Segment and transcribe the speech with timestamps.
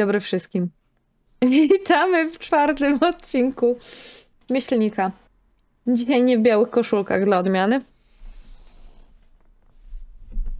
[0.00, 0.70] dobry wszystkim.
[1.70, 3.78] Witamy w czwartym odcinku
[4.50, 5.12] Myślnika.
[5.86, 7.80] Dzisiaj nie w białych koszulkach dla odmiany.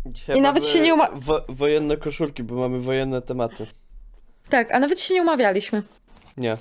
[0.06, 3.66] Dzisiaj I nawet się nie uma- Wo wojenne koszulki, bo mamy wojenne tematy.
[4.48, 5.82] Tak, a nawet się nie umawialiśmy.
[6.36, 6.56] Nie.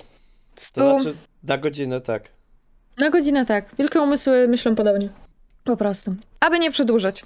[0.54, 0.80] Stu...
[0.80, 2.22] To znaczy na godzinę tak.
[2.98, 3.74] Na godzinę tak.
[3.78, 5.08] Wielkie umysły myślą podobnie.
[5.64, 6.14] Po prostu.
[6.40, 7.24] Aby nie przedłużać.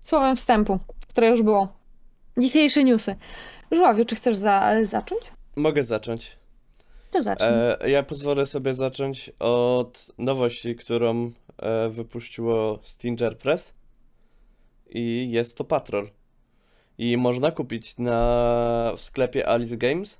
[0.00, 0.78] Słowem wstępu,
[1.08, 1.68] które już było.
[2.38, 3.16] Dzisiejsze newsy.
[3.72, 5.20] Żławiu, czy chcesz za zacząć?
[5.56, 6.38] Mogę zacząć.
[7.10, 7.48] To zacznij.
[7.50, 13.74] E, ja pozwolę sobie zacząć od nowości, którą e, wypuściło Stinger Press.
[14.90, 16.10] I jest to Patrol.
[16.98, 20.18] I można kupić na w sklepie Alice Games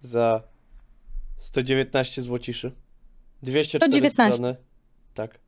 [0.00, 0.42] za
[1.38, 2.72] 119 złociszy.
[3.42, 4.32] 204 119.
[4.32, 4.56] strony.
[5.14, 5.38] Tak.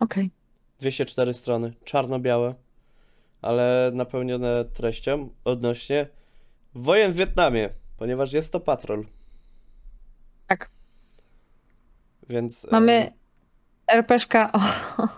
[0.00, 0.30] Okej.
[0.80, 2.54] 204 strony, czarno-białe,
[3.44, 6.06] ale napełnione treścią odnośnie
[6.74, 9.04] wojen w Wietnamie, ponieważ jest to patrol.
[10.46, 10.70] Tak.
[12.28, 12.66] Więc.
[12.70, 13.12] Mamy
[13.86, 14.58] RPszka o,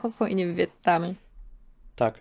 [0.06, 1.14] o wojnie w Wietnamie,
[1.96, 2.20] tak.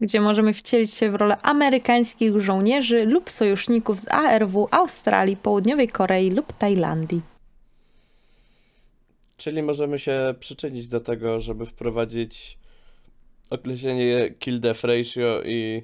[0.00, 6.30] gdzie możemy wcielić się w rolę amerykańskich żołnierzy lub sojuszników z ARW Australii, Południowej Korei
[6.30, 7.22] lub Tajlandii.
[9.36, 12.58] Czyli możemy się przyczynić do tego, żeby wprowadzić
[13.50, 15.82] określenie kill death ratio i,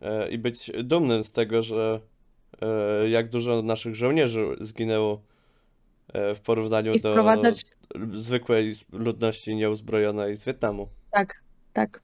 [0.00, 2.00] e, i być dumnym z tego, że
[2.62, 5.22] e, jak dużo naszych żołnierzy zginęło
[6.12, 7.64] e, w porównaniu do wprowadzać
[8.12, 10.88] zwykłej ludności nieuzbrojonej z Wietnamu.
[11.10, 12.00] Tak, tak.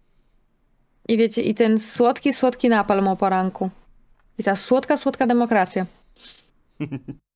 [1.09, 3.70] I wiecie, i ten słodki, słodki napalm o poranku.
[4.39, 5.86] I ta słodka, słodka demokracja.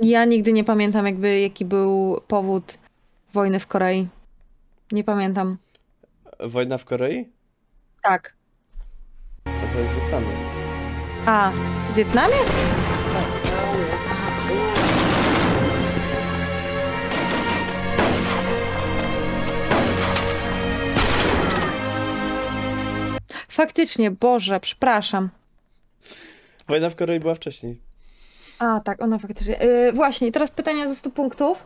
[0.00, 2.78] Ja nigdy nie pamiętam, jakby jaki był powód
[3.32, 4.08] wojny w Korei.
[4.92, 5.56] Nie pamiętam.
[6.40, 7.28] Wojna w Korei?
[8.02, 8.34] Tak.
[9.44, 10.36] A to jest w Wietnamie.
[11.26, 11.52] A,
[11.92, 12.36] w Wietnamie?
[23.48, 25.28] Faktycznie, Boże, przepraszam.
[26.68, 27.80] Wojna w Korei była wcześniej.
[28.60, 29.54] A, tak, ona faktycznie.
[29.54, 31.64] Yy, właśnie, teraz pytanie za 100 punktów.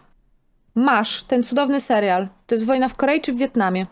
[0.74, 2.28] Masz ten cudowny serial.
[2.46, 3.86] To jest wojna w Korei czy w Wietnamie?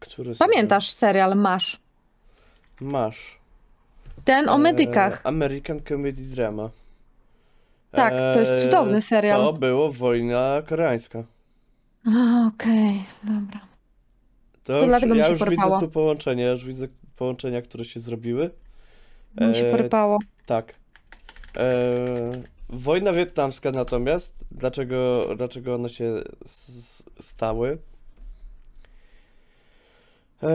[0.00, 0.34] Który?
[0.38, 1.80] Pamiętasz serial Masz?
[2.80, 3.38] Masz.
[4.24, 5.20] Ten o E, medykach.
[5.24, 6.70] American Comedy Drama.
[7.90, 9.40] Tak, to jest E, cudowny serial.
[9.40, 11.24] To było wojna koreańska.
[12.06, 13.60] A, Okej, dobra.
[14.64, 17.62] To, To już, dlatego mi ja się już widzę tu połączenia, ja już widzę połączenia,
[17.62, 18.50] które się zrobiły.
[19.40, 20.18] Mi się E, porypało.
[20.46, 20.74] Tak.
[21.56, 26.22] E, wojna wietnamska natomiast, dlaczego, dlaczego one się
[27.20, 27.78] stały?
[30.42, 30.48] E,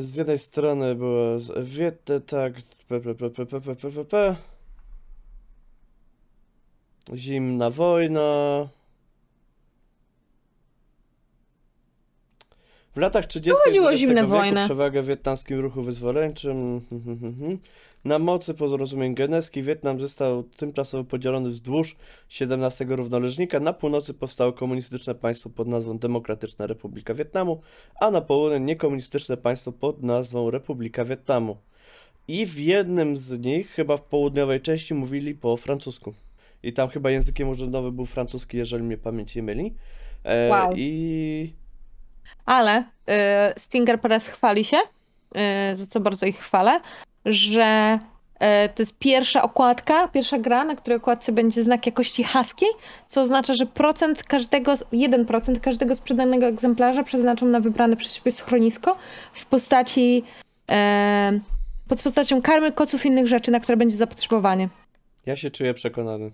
[0.00, 2.52] z jednej strony było z- Wiet, tak,
[2.88, 4.36] p, p, p, p, p, p, p, p, p.
[7.14, 8.68] Zimna wojna.
[12.94, 13.60] W latach 30.
[13.64, 14.64] chodziło o zimne wojny.
[14.64, 16.80] przewagę wietnamskim ruchu wyzwoleńczym.
[18.08, 21.96] Na mocy porozumień geneski Wietnam został tymczasowo podzielony wzdłuż
[22.40, 23.60] XVII równoleżnika.
[23.60, 27.60] Na północy powstało komunistyczne państwo pod nazwą Demokratyczna Republika Wietnamu,
[28.00, 31.56] a na południe niekomunistyczne państwo pod nazwą Republika Wietnamu.
[32.28, 36.14] I w jednym z nich, chyba w południowej części, mówili po francusku.
[36.62, 39.74] I tam chyba językiem urzędowym był francuski, jeżeli mnie pamięć nie myli.
[40.24, 40.72] E, Wow.
[40.76, 41.52] I
[42.44, 42.84] Ale y,
[43.58, 44.76] Stinger Press chwali się,
[45.72, 46.80] y, za co bardzo ich chwalę,
[47.24, 47.98] że
[48.34, 52.66] y, to jest pierwsza okładka, pierwsza gra, na której okładce będzie znak jakości husky,
[53.06, 58.96] co oznacza, że procent każdego, 1% każdego sprzedanego egzemplarza przeznaczą na wybrane przez siebie schronisko
[59.32, 60.24] w postaci
[60.70, 61.40] e,
[61.88, 64.68] pod postacią karmy, koców i innych rzeczy, na które będzie zapotrzebowanie.
[65.26, 66.32] ja się czuję przekonany.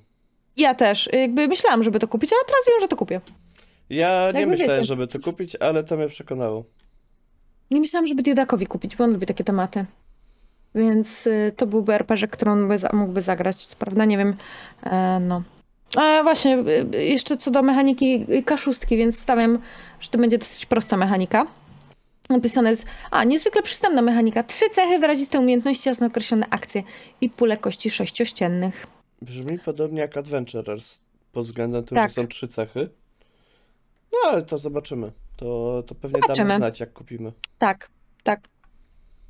[0.56, 1.08] Ja też.
[1.12, 3.20] Jakby myślałam, żeby to kupić, ale teraz wiem, że to kupię.
[3.90, 4.84] Ja nie Jakby myślałem, wiecie.
[4.86, 6.64] żeby to kupić, ale to mnie przekonało.
[7.70, 9.84] Nie myślałam, żeby Diodakowi kupić, bo on lubi takie tematy.
[10.74, 14.36] Więc y, to byłby RPG, który on by mógłby zagrać, co prawda, nie wiem,
[14.82, 15.42] e, no.
[15.96, 16.58] A właśnie,
[16.94, 19.58] y, jeszcze co do mechaniki y, kaszustki, więc stawiam,
[20.00, 21.46] że to będzie dosyć prosta mechanika.
[22.30, 26.82] Napisane jest, a niezwykle przystępna mechanika, trzy cechy, wyraziste umiejętności, jasno określone akcje
[27.20, 28.86] i pule kości sześciościennych.
[29.22, 31.00] Brzmi podobnie jak Adventurers,
[31.32, 32.10] pod względem tym, Tak.
[32.10, 32.88] że są trzy cechy.
[34.12, 35.12] No ale to zobaczymy.
[35.36, 36.48] To, to pewnie Zobaczymy.
[36.48, 37.32] damy znać, jak kupimy.
[37.58, 37.88] Tak,
[38.22, 38.40] tak.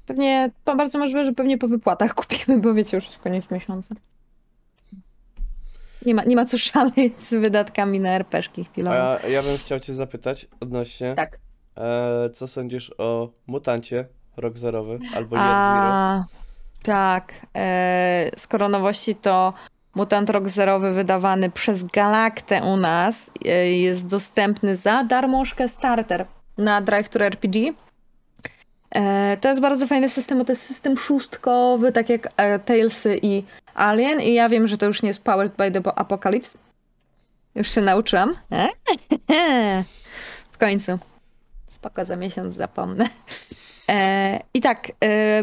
[0.07, 3.95] Pewnie, to bardzo możliwe, że pewnie po wypłatach kupimy, bo wiecie, już jest koniec miesiąca.
[6.07, 8.97] Nie ma, nie ma co szaleć z wydatkami na RPG chwilowo.
[8.97, 11.39] A ja bym chciał cię zapytać odnośnie, Tak.
[11.77, 15.93] e, co sądzisz o mutancie rok zerowy albo Year Zero?
[15.93, 16.25] A,
[16.83, 17.33] tak.
[17.57, 19.53] E, skoro nowości, to
[19.95, 26.27] Mutant Rock Zerowy wydawany przez Galaktę u nas e, jest dostępny za darmożkę starter
[26.59, 27.73] na Drive Thru RPG.
[28.95, 33.19] E, to jest bardzo fajny system, bo to jest system szóstkowy, tak jak e, Talesy
[33.23, 33.45] i
[33.75, 36.59] Alien i ja wiem, że to już nie jest powered by the Apocalypse.
[37.55, 38.35] Już się nauczyłam.
[40.53, 40.99] W końcu.
[41.69, 43.05] Spoko, za miesiąc zapomnę.
[43.89, 44.93] E, I tak,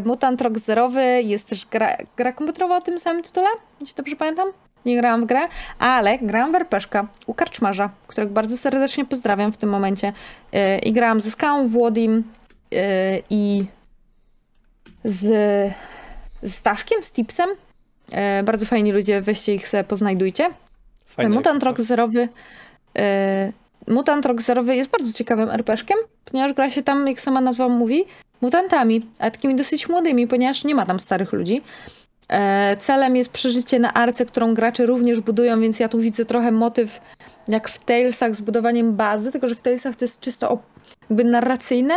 [0.06, 3.48] Mutant Rock Zerowy jest też gra, gra komputerowa o tym samym tytule,
[3.82, 4.48] jeśli dobrze pamiętam.
[4.86, 5.48] Nie grałam w grę,
[5.80, 10.14] ale grałam w RPszka u Karczmarza, którego bardzo serdecznie pozdrawiam w tym momencie.
[10.84, 12.24] I grałam ze Skałą, Włodim
[13.30, 13.66] i
[15.04, 15.20] z,
[16.44, 17.50] z Staszkiem, z Tipsem.
[18.12, 20.50] E, bardzo fajni ludzie, weźcie ich sobie, poznajdujcie.
[21.06, 21.70] Fajna Mutant ekipa.
[21.72, 22.30] Rock Zerowy.
[22.98, 23.52] e,
[23.88, 28.06] Mutant Rock Zerowy jest bardzo ciekawym RPG-iem, ponieważ gra się tam, jak sama nazwa mówi,
[28.42, 31.62] mutantami, a takimi dosyć młodymi, ponieważ nie ma tam starych ludzi.
[32.30, 36.52] E, Celem jest przeżycie na arce, którą gracze również budują, więc ja tu widzę trochę
[36.52, 37.02] motyw
[37.48, 40.60] jak w Talesach z budowaniem bazy, tylko że w Talesach to jest czysto
[41.10, 41.94] jakby narracyjne,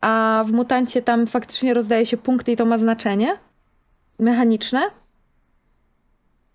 [0.00, 3.36] a w Mutancie tam faktycznie rozdaje się punkty i to ma znaczenie
[4.18, 4.90] mechaniczne.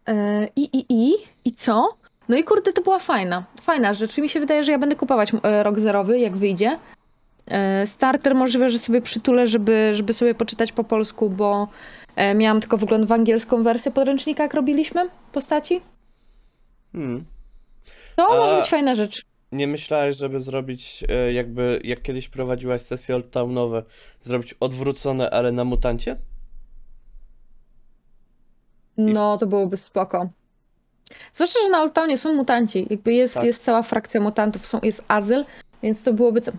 [0.07, 1.13] E, I, i, i,
[1.45, 1.89] i co?
[2.29, 4.17] No i kurde, to była fajna, fajna rzecz.
[4.17, 6.79] I mi się wydaje, że ja będę kupować e, rok zerowy, jak wyjdzie.
[7.47, 11.67] E, Starter możliwe, że sobie przytulę, żeby, żeby sobie poczytać po polsku, bo
[12.35, 15.81] miałam tylko wgląd w angielską wersję podręcznika, jak robiliśmy postaci.
[16.91, 17.25] Hmm.
[18.15, 19.25] To A- może być fajna rzecz.
[19.53, 23.83] Nie myślałeś, żeby zrobić e, jakby, jak kiedyś prowadziłaś sesje Old Townowe,
[24.21, 26.17] zrobić odwrócone, ale na mutancie?
[28.97, 30.29] No, to byłoby spoko.
[31.31, 32.87] Zwłaszcza, że na Old Townie są mutanci.
[32.89, 33.43] Jakby jest, Tak.
[33.43, 35.45] jest cała frakcja mutantów, są, jest azyl,
[35.83, 36.51] więc to byłoby co.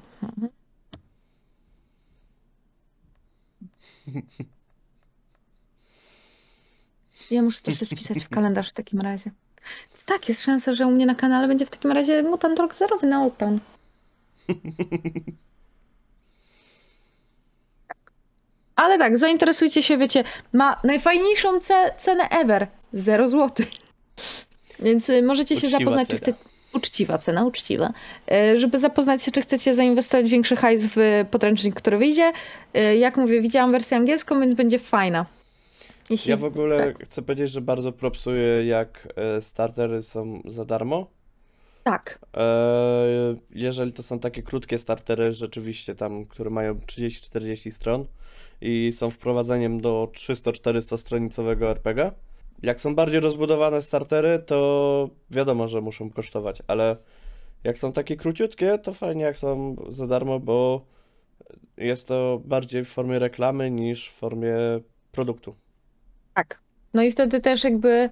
[7.30, 9.30] Ja muszę to sobie wpisać w kalendarz w takim razie.
[9.90, 12.74] Więc tak, jest szansa, że u mnie na kanale będzie w takim razie Mutant Rock
[12.74, 13.60] zerowy na Old Town.
[18.76, 22.66] Ale tak, zainteresujcie się, wiecie, ma najfajniejszą ce cenę ever.
[22.92, 23.66] 0 zł.
[24.80, 26.36] Więc y, możecie się Uczciwa zapoznać, czy cena.
[26.36, 26.50] chcecie.
[26.72, 27.92] Uczciwa cena, uczciwa.
[28.52, 32.32] Y, Żeby zapoznać się, czy chcecie zainwestować większy hajs w podręcznik, który wyjdzie.
[32.76, 35.26] Y, Jak mówię, widziałam wersję angielską, więc będzie fajna.
[36.10, 36.30] Jeśli...
[36.30, 37.04] Ja w ogóle tak.
[37.04, 41.06] chcę powiedzieć, że bardzo propsuję, jak e, startery są za darmo.
[41.84, 48.06] Tak, E, jeżeli to są takie krótkie startery, rzeczywiście tam, które mają 30-40 stron
[48.60, 52.12] i są wprowadzeniem do 300-400 stronicowego RPG.
[52.62, 56.96] Jak są bardziej rozbudowane startery, to wiadomo, że muszą kosztować, ale
[57.64, 60.86] jak są takie króciutkie, to fajnie jak są za darmo, bo
[61.76, 64.54] jest to bardziej w formie reklamy niż w formie
[65.12, 65.54] produktu.
[66.34, 66.58] Tak.
[66.94, 68.10] No i wtedy też jakby.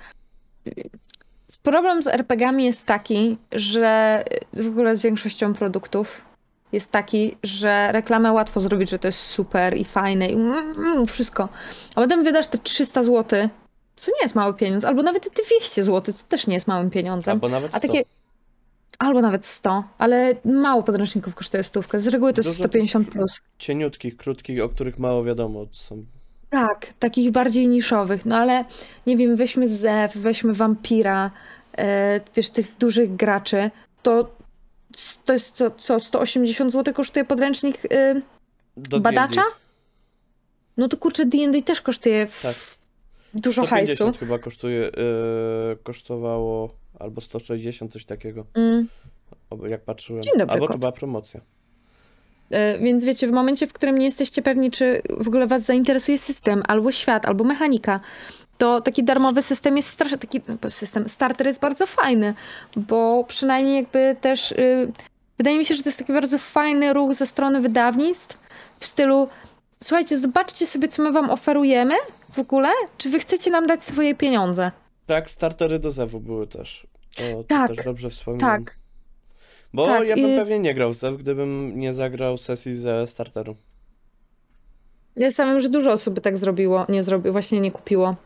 [1.62, 6.22] Problem z RPG-ami jest taki, że w ogóle z większością produktów
[6.72, 11.06] jest taki, że reklamę łatwo zrobić, że to jest super i fajne i mm, mm,
[11.06, 11.48] wszystko.
[11.94, 13.48] A potem wydasz te 300 zł,
[13.96, 16.91] co nie jest mały pieniądz, albo nawet te 200 zł, co też nie jest małym
[16.91, 17.32] pieniądzem.
[17.32, 17.88] Albo nawet A 100.
[17.88, 18.05] takie.
[18.98, 22.00] Albo nawet 100, ale mało podręczników kosztuje stówkę.
[22.00, 23.41] Z reguły to jest Dużo 150 tych- plus.
[23.58, 25.67] Cieniutkich, krótkich, o których mało wiadomo.
[25.70, 26.05] Są
[26.52, 28.26] Tak, takich bardziej niszowych.
[28.26, 28.64] No ale
[29.06, 31.30] nie wiem, weźmy Zew, weźmy Vampira,
[31.78, 33.70] e, wiesz, tych dużych graczy,
[34.02, 34.30] to
[35.24, 37.82] to jest co, co 180 zł kosztuje podręcznik
[38.76, 39.42] do badacza?
[40.76, 42.56] No to kurczę, D&D też kosztuje w, Tak.
[43.34, 44.18] dużo 150 hajsu.
[44.20, 48.88] chyba kosztuje, yy, kosztowało albo 160, coś takiego, Mm.
[49.68, 50.22] jak patrzyłem.
[50.22, 51.40] Dzień dobry, albo to była promocja.
[52.52, 56.18] E, Więc wiecie, w momencie, w którym nie jesteście pewni, czy w ogóle was zainteresuje
[56.18, 58.00] system, albo świat, albo mechanika,
[58.58, 62.34] to taki darmowy system jest strasznie, taki system, starter jest bardzo fajny,
[62.76, 64.92] bo przynajmniej jakby też, y,
[65.38, 68.38] wydaje mi się, że to jest taki bardzo fajny ruch ze strony wydawnictw
[68.80, 69.28] w stylu,
[69.82, 71.94] słuchajcie, zobaczcie sobie, co my wam oferujemy
[72.32, 72.68] w ogóle,
[72.98, 74.70] czy wy chcecie nam dać swoje pieniądze.
[75.06, 76.86] Tak, startery do Zewu były też.
[77.16, 78.64] To, to Tak, też dobrze wspominam.
[78.64, 78.78] Tak,
[79.74, 83.06] Bo tak, ja bym i- pewnie nie grał w Zew, gdybym nie zagrał sesji ze
[83.06, 83.56] starteru.
[85.17, 88.17] Ja sam wiem, że dużo osób tak zrobiło, nie zrobi, właśnie nie kupiło.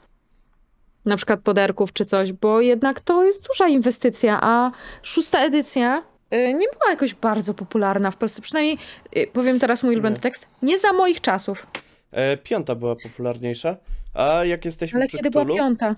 [1.04, 4.72] Na przykład poderków czy coś, bo jednak to jest duża inwestycja, a
[5.02, 6.02] szósta edycja
[6.34, 8.42] y, nie była jakoś bardzo popularna w Polsce.
[8.42, 8.78] Przynajmniej,
[9.16, 11.66] y, powiem teraz mój ulubiony tekst, nie za moich czasów.
[12.12, 13.76] E, piąta była popularniejsza.
[14.14, 15.96] A jak jesteśmy Ale przy kiedy była Cthulhu, piąta?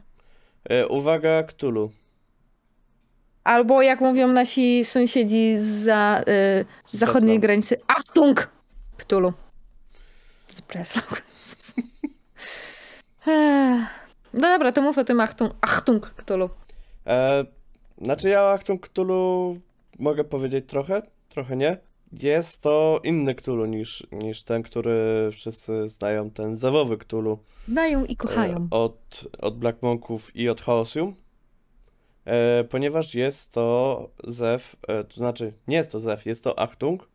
[0.65, 1.91] e, uwaga, Cthulhu.
[3.49, 7.41] Albo jak mówią nasi sąsiedzi za y, Z zachodniej Breslau.
[7.41, 8.49] granicy, Achtung!
[8.99, 9.33] Cthulhu.
[10.49, 11.05] Z Breslau.
[14.35, 16.51] No dobra, to mów o tym Achtung, Achtung Cthulhu.
[17.07, 17.45] E,
[18.03, 19.59] znaczy ja o Achtung Cthulhu
[19.99, 21.77] mogę powiedzieć trochę, trochę nie.
[22.13, 27.39] Jest to inny Cthulhu niż, niż ten, który wszyscy znają, ten zewowy Cthulhu.
[27.65, 28.69] Znają i e, kochają.
[28.71, 31.15] Od, od Black Monków i od Chaosium.
[32.25, 37.09] E, ponieważ jest to zew, e, to znaczy nie jest to zew, jest to Achtung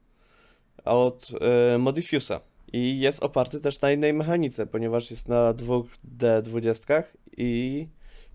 [0.85, 1.31] od
[1.73, 2.39] e, Modifiusa.
[2.73, 5.85] I jest oparty też na innej mechanice, ponieważ jest na dwóch
[6.17, 7.03] D20
[7.37, 7.87] i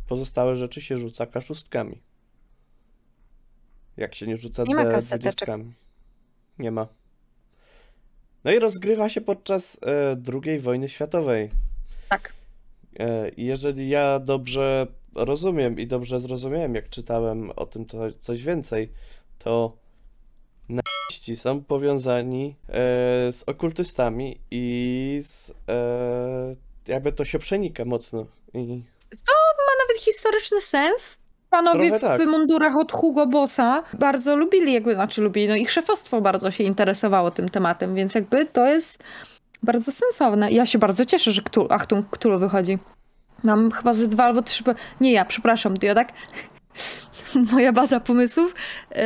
[0.06, 2.00] pozostałe rzeczy się rzuca kaszustkami.
[3.96, 4.90] Jak się nie rzuca Nie ma D20.
[4.90, 5.48] kaseteczek.
[6.58, 6.88] Nie ma.
[8.44, 9.78] No i rozgrywa się podczas
[10.44, 11.50] II wojny światowej.
[12.08, 12.32] Tak.
[13.36, 14.86] Jeżeli ja dobrze
[15.24, 18.92] rozumiem i dobrze zrozumiałem, jak czytałem o tym to, coś więcej,
[19.38, 19.76] to
[20.68, 22.72] naziści są powiązani e,
[23.32, 26.56] z okultystami i z, e,
[26.86, 28.26] jakby to się przenika mocno.
[28.54, 28.82] I
[29.78, 31.18] Nawet historyczny sens.
[31.50, 32.28] Panowie Trochę w tak.
[32.28, 37.30] mundurach od Hugo Bossa bardzo lubili, jakby, znaczy lubili, no ich szefostwo bardzo się interesowało
[37.30, 39.02] tym tematem, więc jakby to jest
[39.62, 40.52] bardzo sensowne.
[40.52, 42.78] Ja się bardzo cieszę, że Cthulhu, Achtung Cthulhu wychodzi.
[43.44, 44.64] Mam chyba ze dwa albo trzy,
[45.00, 46.12] nie ja, przepraszam, Diodak.
[47.52, 48.54] Moja baza pomysłów
[48.90, 49.00] yy,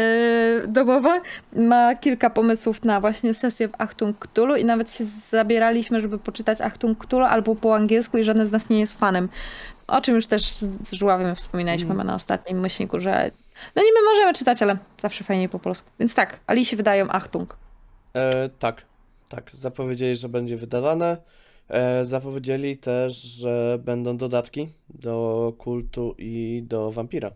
[0.68, 1.20] domowa
[1.56, 6.60] ma kilka pomysłów na właśnie sesję w Achtung Cthulhu i nawet się zabieraliśmy, żeby poczytać
[6.60, 9.28] Achtung Cthulhu albo po angielsku i żaden z nas nie jest fanem.
[9.86, 12.06] O czym już też z z Żuławiem wspominaliśmy Mm.
[12.06, 13.30] na ostatnim myślniku, że
[13.76, 15.90] no niby możemy czytać, ale zawsze fajniej po polsku.
[15.98, 17.56] Więc tak, Alicji wydają Achtung.
[18.14, 18.82] e, tak,
[19.28, 21.16] tak, zapowiedzieli, że będzie wydawane.
[21.68, 27.30] E, zapowiedzieli też, że będą dodatki do kultu i do wampira.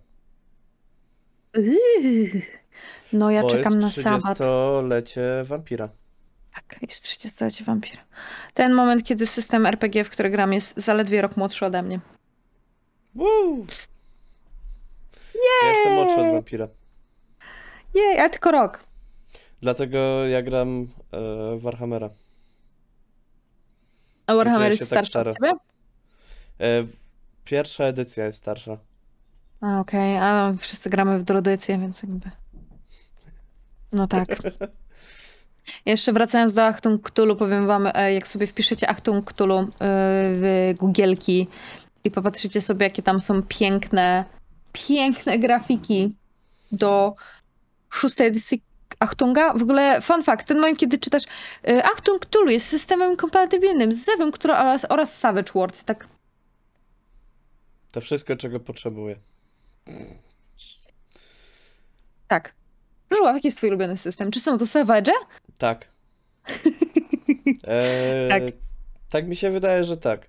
[1.54, 2.42] Yy.
[3.12, 4.38] No ja bo czekam na sabat.
[4.38, 5.88] 30-lecie wampira.
[6.54, 8.02] Tak, jest 30 wampira.
[8.54, 12.00] Ten moment, kiedy system RPG, w który gram, jest zaledwie rok młodszy ode mnie.
[13.14, 13.66] Woo!
[15.35, 16.68] Ja jestem młodszy od wampira.
[17.95, 18.85] Jej, a tylko rok.
[19.61, 22.11] Dlatego ja gram e, Warhammera.
[24.26, 25.52] A Warhammer jest tak starszy od ciebie?
[26.61, 26.87] E,
[27.45, 28.76] pierwsza edycja jest starsza.
[29.61, 32.30] A, okej, a wszyscy gramy w drodycję, więc jakby...
[33.92, 34.26] No tak.
[35.87, 40.75] Jeszcze wracając do Achtung Cthulhu, powiem wam, e, jak sobie wpiszecie Achtung Cthulhu e, w
[40.78, 41.49] Googielki
[42.04, 44.25] i popatrzycie sobie, jakie tam są piękne,
[44.73, 46.16] piękne grafiki
[46.73, 47.14] do
[47.90, 48.62] szóstej edycji
[48.98, 49.52] Achtunga.
[49.54, 51.22] W ogóle fun fact, ten moment, kiedy czytasz
[51.68, 55.84] e, Achtung Cthulhu jest systemem kompatybilnym z Zewem który, oraz, oraz Savage World.
[55.84, 56.08] Tak,
[57.92, 59.16] To wszystko, czego potrzebuję.
[62.28, 62.54] tak.
[63.16, 64.30] Żuław, jaki jest twój ulubiony system?
[64.30, 65.12] Czy są to Savage?
[65.58, 65.86] Tak.
[67.64, 68.42] E, Tak.
[69.10, 70.26] Tak mi się wydaje, że tak.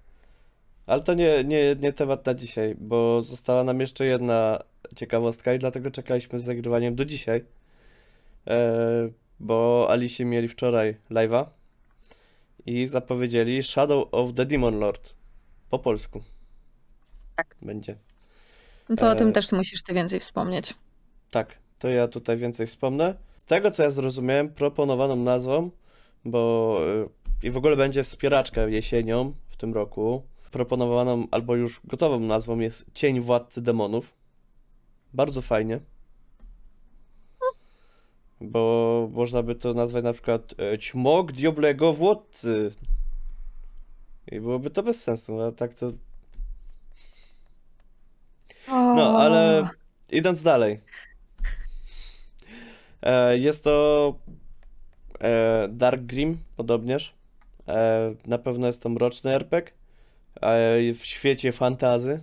[0.86, 4.64] Ale to nie, nie, nie temat na dzisiaj, bo została nam jeszcze jedna
[4.96, 7.46] ciekawostka i dlatego czekaliśmy z nagrywaniem do dzisiaj.
[8.48, 11.46] E, bo Alicie mieli wczoraj live'a
[12.66, 15.14] i zapowiedzieli Shadow of the Demon Lord.
[15.70, 16.24] Po polsku.
[17.36, 17.56] Tak.
[17.62, 17.96] Będzie.
[18.90, 20.74] No to o tym E, też musisz ty więcej wspomnieć.
[21.32, 23.16] Tak, to ja tutaj więcej wspomnę.
[23.40, 25.72] Z tego co ja zrozumiałem, proponowaną nazwą,
[26.26, 26.80] bo
[27.44, 30.24] y, i w ogóle będzie wspieraczka jesienią w tym roku.
[30.52, 34.14] Proponowaną albo już gotową nazwą jest Cień Władcy Demonów.
[35.14, 35.80] Bardzo fajnie.
[38.42, 42.72] Bo można by to nazwać na przykład e, Ćmok Dioblego Władcy.
[44.32, 45.92] I byłoby to bez sensu, a tak to.
[48.68, 49.70] No, ale
[50.12, 50.80] idąc dalej.
[53.02, 54.16] E, jest to
[55.20, 57.18] e, Dark Grim, podobnież.
[58.28, 59.72] Na pewno jest to mroczny RPG
[60.94, 62.20] w świecie fantazy,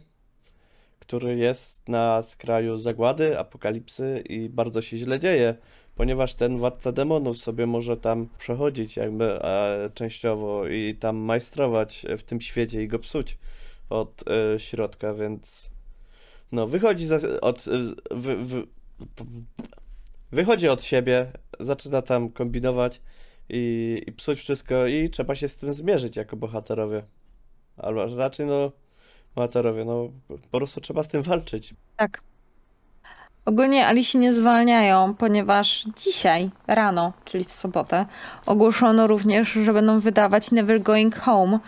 [1.01, 5.55] który jest na skraju zagłady, apokalipsy i bardzo się źle dzieje,
[5.95, 12.23] ponieważ ten władca demonów sobie może tam przechodzić jakby e, częściowo i tam majstrować w
[12.23, 13.39] tym świecie i go psuć
[13.91, 15.71] od e, środka, więc
[16.53, 17.65] no wychodzi za, od
[18.11, 18.37] wy,
[20.33, 23.01] wychodzi od siebie, zaczyna tam kombinować
[23.49, 27.03] i, i psuć wszystko i trzeba się z tym zmierzyć jako bohaterowie.
[27.77, 28.73] Albo raczej no
[29.35, 30.11] bohaterowie, no
[30.51, 31.75] po prostu trzeba z tym walczyć.
[31.97, 32.23] Tak.
[33.47, 38.07] Ogólnie Alicji nie zwalniają, ponieważ dzisiaj rano, czyli w sobotę,
[38.47, 41.59] ogłoszono również, że będą wydawać Never Going Home.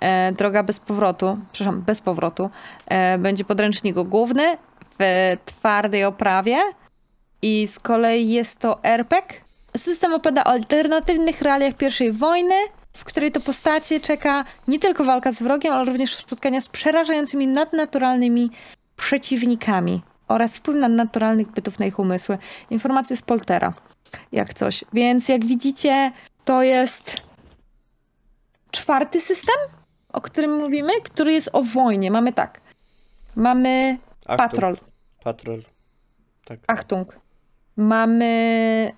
[0.00, 2.50] E, droga bez powrotu, przepraszam, bez powrotu.
[2.86, 4.56] E, będzie podręcznik główny
[4.98, 6.56] w twardej oprawie
[7.42, 9.40] I z kolei jest to RPG.
[9.76, 12.54] System opowiada o alternatywnych realiach pierwszej wojny,
[12.92, 17.46] w której to postacie czeka nie tylko walka z wrogiem, ale również spotkania z przerażającymi
[17.46, 18.50] nadnaturalnymi
[18.96, 22.38] przeciwnikami oraz wpływ nadnaturalnych bytów na ich umysły.
[22.70, 23.72] Informacje z Poltera,
[24.32, 24.84] jak coś.
[24.92, 26.12] Więc jak widzicie,
[26.44, 27.16] to jest
[28.70, 29.56] czwarty system,
[30.12, 32.10] o którym mówimy, który jest o wojnie.
[32.10, 32.60] Mamy tak.
[33.36, 34.76] Mamy Achtung, Patrol,
[35.24, 35.62] Patrol.
[36.44, 36.60] Tak.
[36.66, 37.18] Achtung.
[37.76, 38.92] Mamy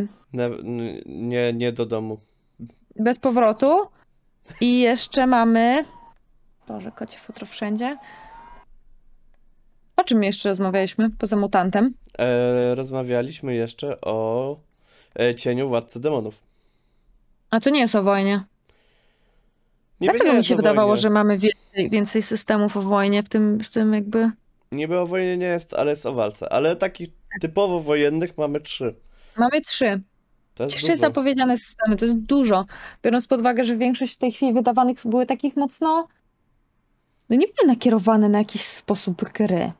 [0.00, 0.50] yy, Ne,
[1.06, 2.20] nie, nie do domu.
[2.96, 3.86] bez powrotu
[4.60, 5.84] i jeszcze mamy
[6.68, 7.98] Boże, kocie futro wszędzie.
[9.96, 11.94] O czym jeszcze rozmawialiśmy poza mutantem?
[12.18, 14.56] E, rozmawialiśmy jeszcze o
[15.20, 16.42] e, cieniu Władcy Demonów.
[17.50, 18.44] A to nie jest o wojnie.
[20.00, 21.02] Niby Dlaczego mi się wydawało, wojnie.
[21.02, 24.30] że mamy więcej, więcej systemów o wojnie w tym, w tym jakby...
[24.72, 26.52] Niby o wojnie nie jest, ale jest o walce.
[26.52, 27.08] Ale takich
[27.40, 28.94] typowo wojennych mamy trzy.
[29.36, 30.00] Mamy trzy.
[30.68, 30.98] Trzy dużo.
[30.98, 32.64] zapowiedziane systemy, to jest dużo.
[33.02, 36.08] Biorąc pod uwagę, że większość w tej chwili wydawanych były takich mocno.
[37.30, 39.72] No nie były nakierowane na jakiś sposób gry.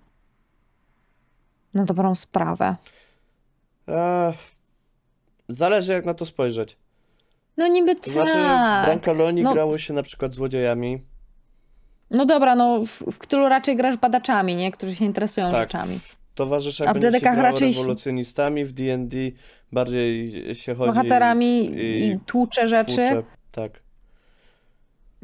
[1.74, 2.76] Na dobrą sprawę.
[3.88, 4.34] Ech,
[5.48, 6.76] zależy jak na to spojrzeć.
[7.56, 8.84] No niby To znaczy w tak.
[8.86, 9.52] Brankalonii No.
[9.52, 11.02] grało się na przykład złodziejami.
[12.10, 14.72] No dobra, no w, w Cthulhu raczej grasz badaczami, nie?
[14.72, 15.68] Którzy się interesują Tak.
[15.72, 15.98] rzeczami.
[15.98, 19.16] W towarzyszach A w będzie się raczej- rewolucjonistami, w D&D
[19.72, 20.88] bardziej się chodzi...
[20.92, 22.86] Bohaterami i- i, tłucze rzeczy.
[22.96, 23.72] tłucze, Tak.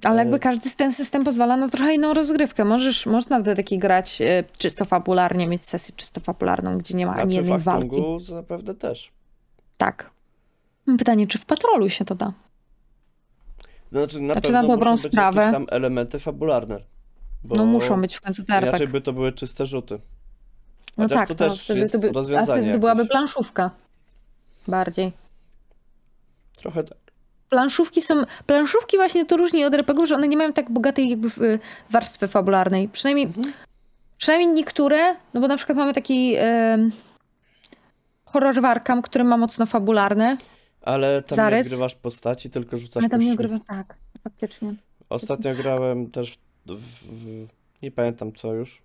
[0.04, 2.64] Ale jakby E, każdy ten system pozwala na trochę inną rozgrywkę.
[2.64, 7.12] Możesz, można w dedeki grać e, czysto fabularnie, mieć sesję czysto fabularną, gdzie nie ma
[7.12, 7.86] ani Znaczy w jednej walki.
[7.86, 9.12] Achtungu zapewne też.
[9.76, 10.10] Tak.
[10.98, 12.32] Pytanie, czy w patrolu się to da?
[13.92, 15.40] Znaczy na Znaczy, na dobrą muszą być sprawę.
[15.40, 16.80] jakieś tam elementy fabularne.
[17.44, 19.98] No muszą być w końcu te Inaczej by to były czyste rzuty.
[20.96, 23.06] No Chociaż tak, to to też wtedy jest to by, a rozwiązanie wtedy to byłaby
[23.06, 23.70] planszówka.
[24.68, 25.12] Bardziej.
[26.56, 26.98] Trochę tak.
[27.50, 28.14] Planszówki są.
[28.46, 31.58] Planszówki właśnie to różni od RPGów, że one nie mają tak bogatej jakby y,
[31.90, 32.88] warstwy fabularnej.
[32.88, 33.52] Przynajmniej, Mhm.
[34.18, 36.90] przynajmniej niektóre, no bo na przykład mamy taki em,
[38.24, 40.36] horror Warkam, który ma mocno fabularne,
[40.82, 41.66] Ale tam Zarys?
[41.66, 44.74] nie grywasz postaci, tylko rzucasz ale tam nie ogrywa tak, faktycznie.
[45.08, 47.46] Ostatnio grałem też w, w.
[47.82, 48.82] Nie pamiętam co już.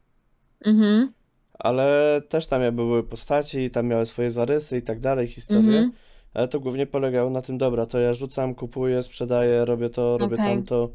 [0.66, 1.12] Mhm.
[1.60, 5.62] Ale też tam były postaci i tam miały swoje zarysy i tak dalej, historie.
[5.78, 5.92] Mhm.
[6.36, 10.36] Ale to głównie polegało na tym, dobra, to ja rzucam, kupuję, sprzedaję, robię to, robię
[10.36, 10.56] Okej.
[10.56, 10.90] tamto.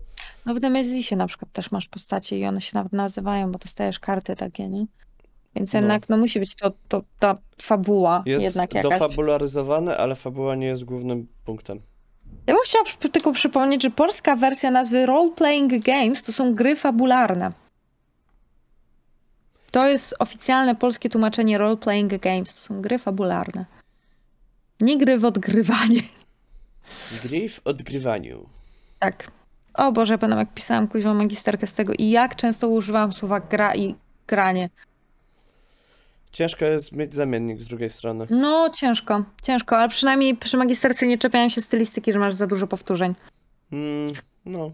[0.47, 3.99] No w Nemezisie na przykład też masz postacie i one się nawet nazywają, bo dostajesz
[3.99, 4.87] karty takie, nie?
[5.57, 5.79] Więc No.
[5.81, 8.91] jednak no musi być to, to ta fabuła Jest jednak jakaś.
[8.93, 11.81] dofabularyzowane, ale fabuła nie jest głównym punktem.
[12.47, 16.77] Ja bym chciała tylko przypomnieć, że polska wersja nazwy Role Playing Games to są gry
[16.77, 17.53] fabularne.
[19.73, 22.55] To jest oficjalne polskie tłumaczenie Role Playing Games.
[22.55, 23.65] To są gry fabularne.
[24.81, 26.03] Nie gry w odgrywanie.
[27.25, 28.49] Gry w odgrywaniu.
[28.99, 29.31] Tak.
[29.75, 33.75] O Boże, pamiętam jak pisałam kuźwa magisterkę z tego i jak często używałam słowa gra
[33.75, 33.95] i
[34.27, 34.71] granie.
[36.33, 38.27] Ciężko jest mieć zamiennik z drugiej strony.
[38.31, 42.67] No, ciężko, ciężko, ale przynajmniej przy magisterce nie czepiają się stylistyki, że masz za dużo
[42.67, 43.15] powtórzeń.
[43.73, 44.13] Mm,
[44.47, 44.73] no,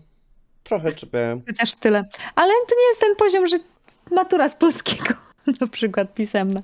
[0.65, 1.43] trochę czepiałem.
[1.47, 2.05] Chociaż tyle.
[2.35, 3.57] Ale to nie jest ten poziom, że
[4.11, 5.15] matura z polskiego,
[5.61, 6.63] na przykład pisemna.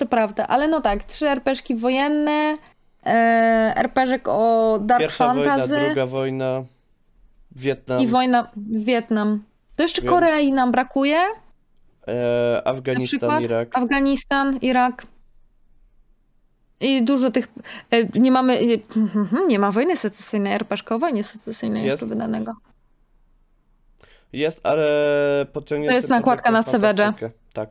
[0.00, 2.54] To prawda, ale no tak, trzy RPszki wojenne,
[3.06, 6.64] e, RPżek o Dark Pierwsza Fantasy wojna, druga wojna,
[7.56, 9.44] Wietnam, i wojna w Wietnam.
[9.76, 11.20] To jeszcze Więc- Korei nam brakuje,
[12.08, 13.68] e, Afganistan, Irak.
[13.72, 15.06] Afganistan, Irak.
[16.80, 17.48] I dużo tych.
[17.90, 18.58] e, Nie mamy.
[18.58, 18.66] e,
[19.48, 21.92] Nie ma wojny secesyjnej, RPszka o wojnie secesyjnej Jest.
[22.02, 22.52] jeszcze wydanego.
[24.32, 24.86] Jest, ale
[25.52, 27.30] podciągnięty To jest nakładka na fantastykę.
[27.52, 27.70] Tak.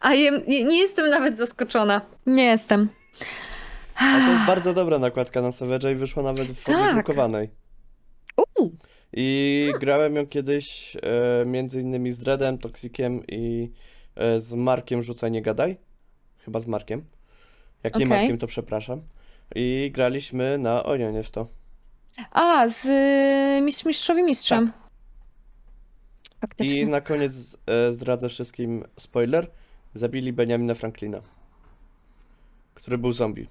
[0.00, 2.00] A jem, nie, nie jestem nawet zaskoczona.
[2.26, 2.88] Nie jestem.
[3.96, 6.94] Ale to jest bardzo dobra nakładka na Sewerze i wyszła nawet w formie Tak.
[6.94, 7.50] drukowanej.
[8.36, 8.76] Uuu.
[9.12, 13.70] I grałem ją kiedyś e, między innymi z Dreadem, Toxikiem i
[14.16, 15.76] e, z Markiem Rzucaj Nie Gadaj.
[16.44, 17.04] Chyba z Markiem.
[17.82, 18.18] Jak nie Okej.
[18.18, 19.02] Markiem, to przepraszam.
[19.54, 21.46] I graliśmy na Orionie w to.
[22.30, 24.64] A, z y, mistrz, mistrzowi mistrzem.
[24.66, 24.81] I
[26.42, 26.86] Faktycznie.
[26.86, 29.50] na koniec e, zdradzę wszystkim spoiler.
[29.94, 31.20] Zabili Benjamina Franklina,
[32.74, 33.48] który był zombie.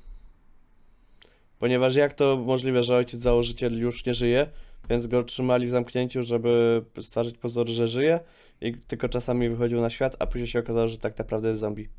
[1.60, 4.48] Ponieważ jak to możliwe, że ojciec założyciel już nie żyje,
[4.90, 8.20] więc go trzymali w zamknięciu, żeby stworzyć pozór, że żyje
[8.62, 11.90] i tylko czasami wychodził na świat, a później się okazało, że tak naprawdę jest zombie.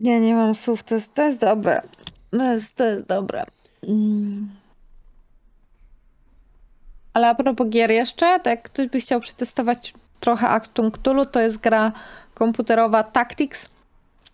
[0.00, 0.82] Nie, nie mam słów.
[0.82, 1.82] To jest, to jest dobre.
[2.30, 3.44] To jest, to jest dobre.
[3.82, 4.48] Mm.
[7.18, 11.40] Ale a propos gier jeszcze, to jak ktoś by chciał przetestować trochę Achtung Cthulhu, to
[11.40, 11.92] jest gra
[12.34, 13.68] komputerowa Tactics.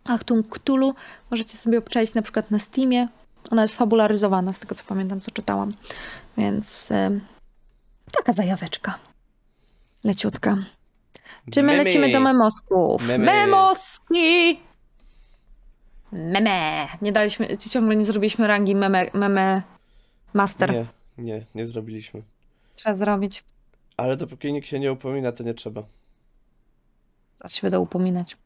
[0.05, 0.95] Achtung Cthulhu
[1.31, 3.09] możecie sobie obczaić na przykład na Steamie.
[3.51, 5.75] Ona jest fabularyzowana, z tego co pamiętam, co czytałam.
[6.37, 7.21] Więc em,
[8.13, 8.99] taka zajaweczka.
[10.05, 10.57] Leciutka.
[11.51, 11.85] Czy my Memy.
[11.85, 13.07] lecimy do memosków?
[13.07, 13.25] Memy.
[13.25, 14.61] Memoski!
[16.13, 16.89] Meme.
[17.03, 19.63] Nie daliśmy, ciągle nie zrobiliśmy rangi meme, meme
[20.35, 20.73] master.
[20.73, 20.87] Nie,
[21.19, 22.23] nie, nie zrobiliśmy.
[22.75, 23.45] Trzeba zrobić.
[23.97, 25.83] Ale dopóki nikt się nie upomina, to nie trzeba.
[27.35, 28.37] Zaraz się będę upominać.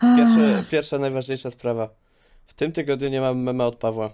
[0.00, 1.88] Pierwsze, pierwsza, najważniejsza sprawa.
[2.46, 4.10] W tym tygodniu nie mam mema od Pawła.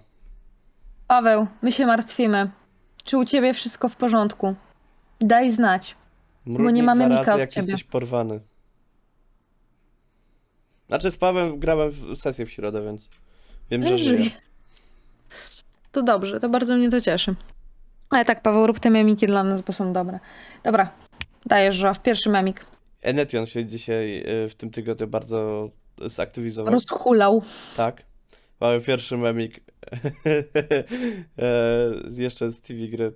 [1.07, 2.51] Paweł, my się martwimy.
[3.03, 4.55] Czy u ciebie wszystko w porządku?
[5.21, 5.95] Daj znać.
[6.45, 7.67] Mrugnij mamy dwa Mika razy, od jak ciebie.
[7.67, 8.39] jesteś porwany.
[10.87, 13.09] Znaczy z Pawłem grałem w sesję w środę, więc
[13.71, 13.97] wiem, że.
[13.97, 14.29] Żyje.
[15.91, 17.35] To dobrze, to bardzo mnie to cieszy.
[18.09, 20.19] Ale tak, Paweł, rób te memiki dla nas, bo są dobre.
[20.63, 20.91] Dobra,
[21.45, 22.65] dajesz, że w pierwszy memik.
[23.01, 25.69] Enetion się dzisiaj y, w tym tygodniu bardzo
[26.05, 26.73] zaktywizował.
[26.73, 27.43] Rozhulał.
[27.77, 28.03] Tak.
[28.59, 29.59] Mamy pierwszy memik
[31.39, 33.13] e, jeszcze z TV gry.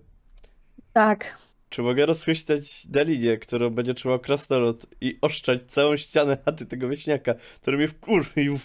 [0.93, 1.37] Tak.
[1.69, 7.33] Czy mogę rozchwycić Dalinie, którą będzie trzymał krasnolud i oszczać całą ścianę chaty tego wieśniaka,
[7.61, 8.59] który mnie wkurwił?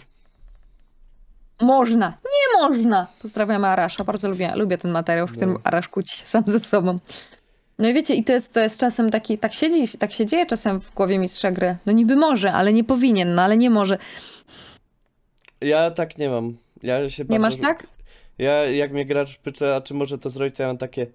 [1.61, 2.09] Można.
[2.09, 3.07] Nie można.
[3.21, 4.03] Pozdrawiamy Arasza.
[4.03, 5.59] Bardzo lubię, lubię ten materiał, w którym No.
[5.63, 6.95] Arasz kłóci się sam ze sobą.
[7.79, 10.45] No i wiecie, i to jest, to jest czasem taki, tak siedzi, tak się dzieje
[10.45, 11.77] czasem w głowie mistrza gry.
[11.85, 13.97] No niby może, ale nie powinien, no ale nie może.
[15.61, 16.57] Ja tak nie mam.
[16.83, 17.41] Ja się Nie bardzo...
[17.41, 17.87] masz tak?
[18.37, 21.07] Ja, jak mnie gracz pyta, czy może to zrobić, to ja mam takie,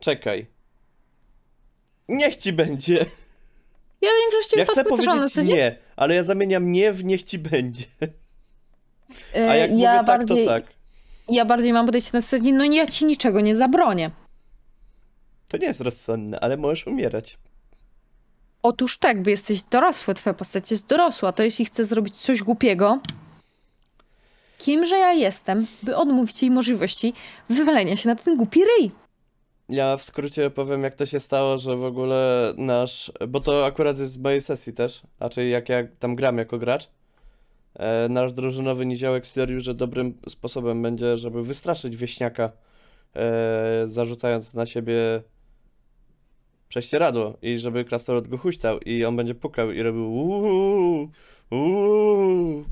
[0.00, 0.46] czekaj.
[2.08, 2.94] Niech ci będzie.
[4.00, 7.84] Ja w większości Ja chcę powiedzieć nie, ale ja zamieniam nie w niech ci będzie.
[9.34, 10.64] A jak ja mówię tak, bardziej, to tak.
[11.28, 14.10] Ja bardziej mam podejście na zasadzie, no ja ci niczego nie zabronię.
[15.50, 17.38] To nie jest rozsądne, ale możesz umierać.
[18.62, 22.98] Otóż tak, bo jesteś dorosły, twoja postać jest dorosła, to jeśli chce zrobić coś głupiego,
[24.58, 27.12] kimże ja jestem, by odmówić jej możliwości
[27.48, 28.90] wywalenia się na ten głupi ryj?
[29.68, 33.12] Ja w skrócie powiem, jak to się stało, że w ogóle nasz.
[33.28, 36.88] Bo to akurat jest z mojej sesji też, raczej jak ja tam gram jako gracz.
[37.74, 42.52] E, nasz drużynowy niziołek stwierdził, że dobrym sposobem będzie, żeby wystraszyć wieśniaka,
[43.16, 45.22] e, zarzucając na siebie
[46.68, 51.10] prześcieradło i żeby krasnolud go huśtał i on będzie pukał i robił uuu,
[51.50, 52.64] uuu.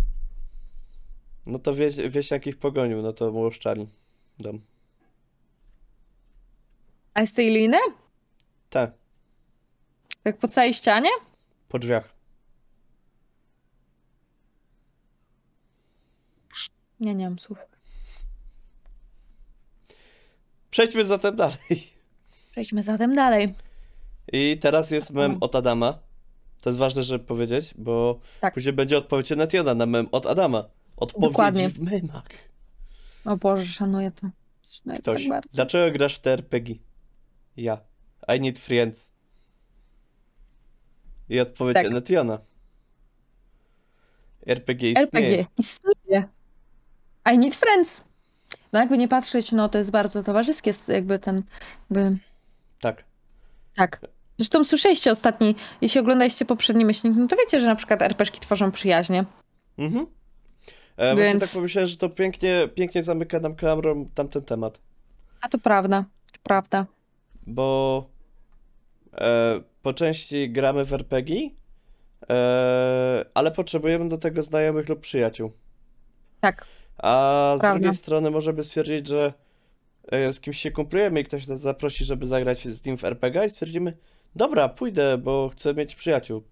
[1.46, 3.88] No to wieś, wieśniak ich pogonił, no to mu oszczali
[4.38, 4.60] dom.
[7.14, 7.76] A jest tej liny?
[8.70, 8.92] Tak,
[10.22, 11.08] Tak po całej ścianie?
[11.68, 12.14] po drzwiach.
[17.02, 17.58] Nie, nie mam słów.
[20.70, 21.56] Przejdźmy zatem dalej.
[22.50, 23.54] Przejdźmy zatem dalej.
[24.32, 25.98] I teraz jest mem od Adama.
[26.60, 28.54] To jest ważne, żeby powiedzieć, bo Tak.
[28.54, 30.68] później będzie odpowiedź Netiona na mem od Adama.
[30.96, 31.68] Odpowiedzi Dokładnie.
[31.68, 32.28] w memach.
[33.24, 34.28] O Boże, szanuję to.
[34.62, 35.28] Szanuję Ktoś.
[35.28, 35.44] tak.
[35.52, 36.74] Dlaczego grasz w te RPG?
[37.56, 37.80] Ja.
[38.36, 39.12] I need friends.
[41.28, 41.90] I odpowiedź Tak.
[41.90, 42.38] Netiona.
[44.46, 45.06] RPG istnieje.
[45.38, 46.28] RPG istnieje.
[47.32, 48.04] I need friends.
[48.72, 51.42] No jakby nie patrzeć, no to jest bardzo towarzyskie, jakby ten,
[51.90, 52.18] jakby,
[52.80, 53.04] Tak.
[53.76, 54.00] tak.
[54.38, 58.70] Zresztą słyszeliście ostatni, jeśli oglądaliście poprzedni myślnik, no to wiecie, że na przykład RPszki tworzą
[58.70, 59.24] przyjaźnie.
[59.78, 60.06] Mhm.
[60.96, 64.80] E, Właśnie Więc- tak pomyślałem, że to pięknie, pięknie zamyka nam kamerą tamten temat.
[65.40, 66.86] A to prawda, to prawda.
[67.46, 68.08] bo
[69.14, 71.50] e, po części gramy w RPG,
[72.30, 75.52] e, ale potrzebujemy do tego znajomych lub przyjaciół.
[76.40, 76.66] Tak.
[77.02, 77.78] A z Prawda.
[77.80, 79.32] drugiej strony możemy stwierdzić, że
[80.12, 83.46] e, z kimś się kumplujemy i ktoś nas zaprosi, żeby zagrać z nim w RPG
[83.46, 83.96] i stwierdzimy,
[84.36, 86.42] dobra, pójdę, bo chcę mieć przyjaciół.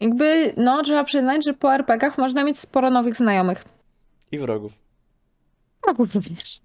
[0.00, 3.64] Jakby, no trzeba przyznać, że po RPGach można mieć sporo nowych znajomych.
[4.32, 4.72] I wrogów.
[5.84, 6.60] Wrogów również.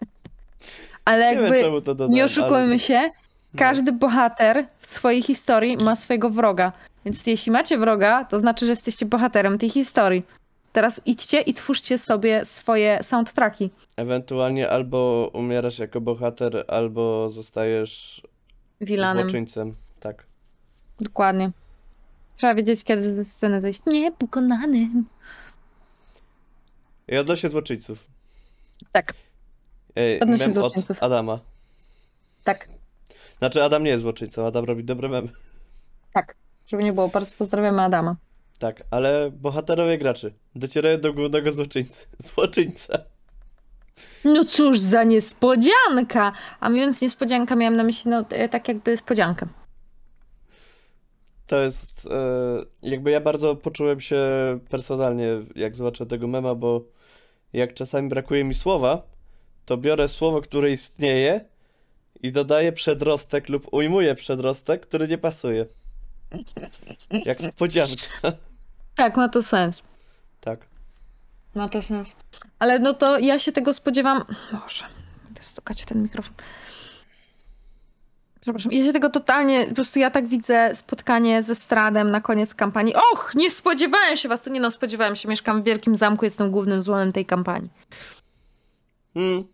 [1.04, 2.78] Ale Nie wiem, jakby, dodałem, nie oszukujmy ale...
[2.78, 3.00] się,
[3.54, 3.58] No.
[3.58, 6.72] każdy bohater w swojej historii ma swojego wroga.
[7.04, 10.22] Więc jeśli macie wroga, to znaczy, że jesteście bohaterem tej historii.
[10.72, 13.70] Teraz idźcie i twórzcie sobie swoje soundtracki.
[13.96, 18.22] Ewentualnie albo umierasz jako bohater, albo zostajesz
[18.80, 19.22] Wilanem.
[19.24, 19.76] złoczyńcem.
[20.00, 20.26] Tak.
[21.00, 21.50] Dokładnie.
[22.36, 23.80] Trzeba wiedzieć, kiedy ze sceny zejść.
[23.86, 25.04] Nie, pokonanym.
[27.08, 28.04] I odnośnie złoczyńców.
[28.92, 29.14] Tak,
[29.96, 30.96] Ej, Odnośnie złoczyńców.
[30.98, 31.40] od Adama.
[32.44, 32.68] tak,
[33.38, 35.28] Znaczy, Adam nie jest złoczyńcą, Adam robi dobre memy.
[36.12, 36.34] tak.
[36.66, 38.16] Żeby nie było, bardzo pozdrawiamy Adama.
[38.60, 42.06] Tak, ale bohaterowie graczy docierają do głównego złoczyńcy.
[42.18, 42.98] Złoczyńca.
[44.24, 46.32] No cóż za niespodzianka!
[46.60, 49.46] A mówiąc niespodzianka, miałem na myśli, no e, tak jakby spodziankę.
[51.46, 54.20] To jest, e, jakby ja bardzo poczułem się
[54.68, 56.84] personalnie, jak zobaczę tego mema, bo
[57.52, 59.02] jak czasami brakuje mi słowa,
[59.64, 61.44] to biorę słowo, które istnieje
[62.22, 65.66] i dodaję przedrostek lub ujmuję przedrostek, który nie pasuje.
[67.24, 68.49] Jak spodzianka.
[69.00, 69.82] Tak, ma to sens.
[70.40, 70.60] Tak.
[71.54, 72.12] Ma to sens.
[72.58, 74.24] Ale no to ja się tego spodziewam.
[74.52, 74.84] Boże,
[75.24, 76.34] będę stukać w ten mikrofon.
[78.40, 82.54] Przepraszam, ja się tego totalnie, po prostu ja tak widzę spotkanie ze Stradem na koniec
[82.54, 82.94] kampanii.
[82.94, 86.50] Och, nie spodziewałem się was, to nie no, spodziewałem się, mieszkam w Wielkim Zamku, jestem
[86.50, 87.70] głównym złonem tej kampanii.
[89.14, 89.44] Hmm.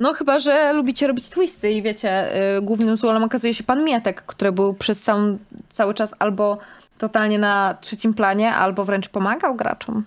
[0.00, 4.22] No chyba, że lubicie robić twisty i wiecie, y, głównym złolem okazuje się pan Mietek,
[4.22, 5.38] który był przez cały,
[5.72, 6.58] cały czas albo
[6.98, 10.04] totalnie na trzecim planie, albo wręcz pomagał graczom.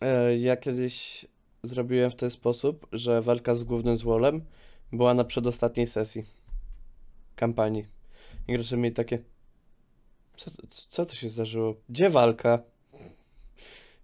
[0.00, 1.26] E, Ja kiedyś
[1.62, 4.40] zrobiłem w ten sposób, że walka z głównym złolem
[4.92, 6.24] była na przedostatniej sesji
[7.36, 7.86] kampanii.
[8.48, 9.18] I gracze mieli takie.
[10.36, 10.50] Co,
[10.88, 11.74] co to się zdarzyło?
[11.88, 12.58] Gdzie walka?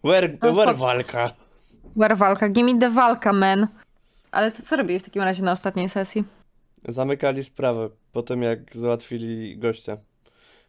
[0.05, 1.31] Where, No, where walka?
[1.97, 3.67] War walka, give me the walka, man.
[4.31, 6.25] Ale to co robili w takim razie na ostatniej sesji?
[6.89, 9.97] Zamykali sprawę po tym, jak załatwili gościa.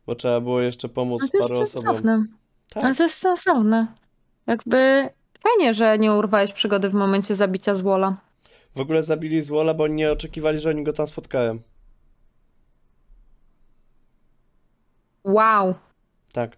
[0.06, 1.96] Bo trzeba było jeszcze pomóc No to paru jest osobom.
[1.96, 2.14] sensowne.
[2.76, 3.88] Ale Tak, to jest sensowne.
[4.48, 5.10] Jakby
[5.44, 8.18] fajnie, że nie urwałeś przygody w momencie zabicia złola.
[8.76, 11.60] w ogóle zabili złola, bo nie oczekiwali, że oni go tam spotkają.
[15.24, 15.74] Wow,
[16.34, 16.58] Tak.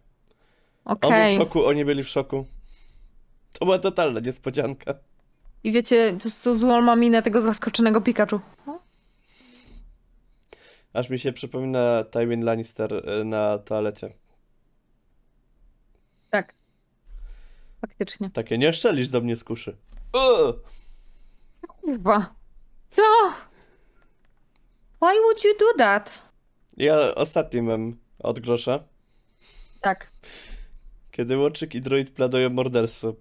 [0.85, 1.35] On był okej.
[1.35, 2.45] w szoku, oni byli w szoku.
[3.59, 4.93] To była totalna niespodzianka.
[5.63, 8.39] I wiecie, po prostu złol ma minę tego zaskoczonego Pikachu.
[10.95, 14.13] Aż mi się przypomina Tywin Lannister y, na toalecie.
[16.31, 16.53] Tak.
[17.81, 18.29] Faktycznie.
[18.29, 19.77] Takie, nie szczelisz do mnie z kuszy.
[20.13, 20.53] Uuu.
[21.67, 22.35] Kurwa.
[22.97, 23.33] No!
[25.01, 26.21] Why would you do that?
[26.77, 28.83] Ja ostatni mam od grosza,
[29.81, 30.11] Tak.
[31.11, 33.13] kiedy Łoczyk i Droid planują morderstwo.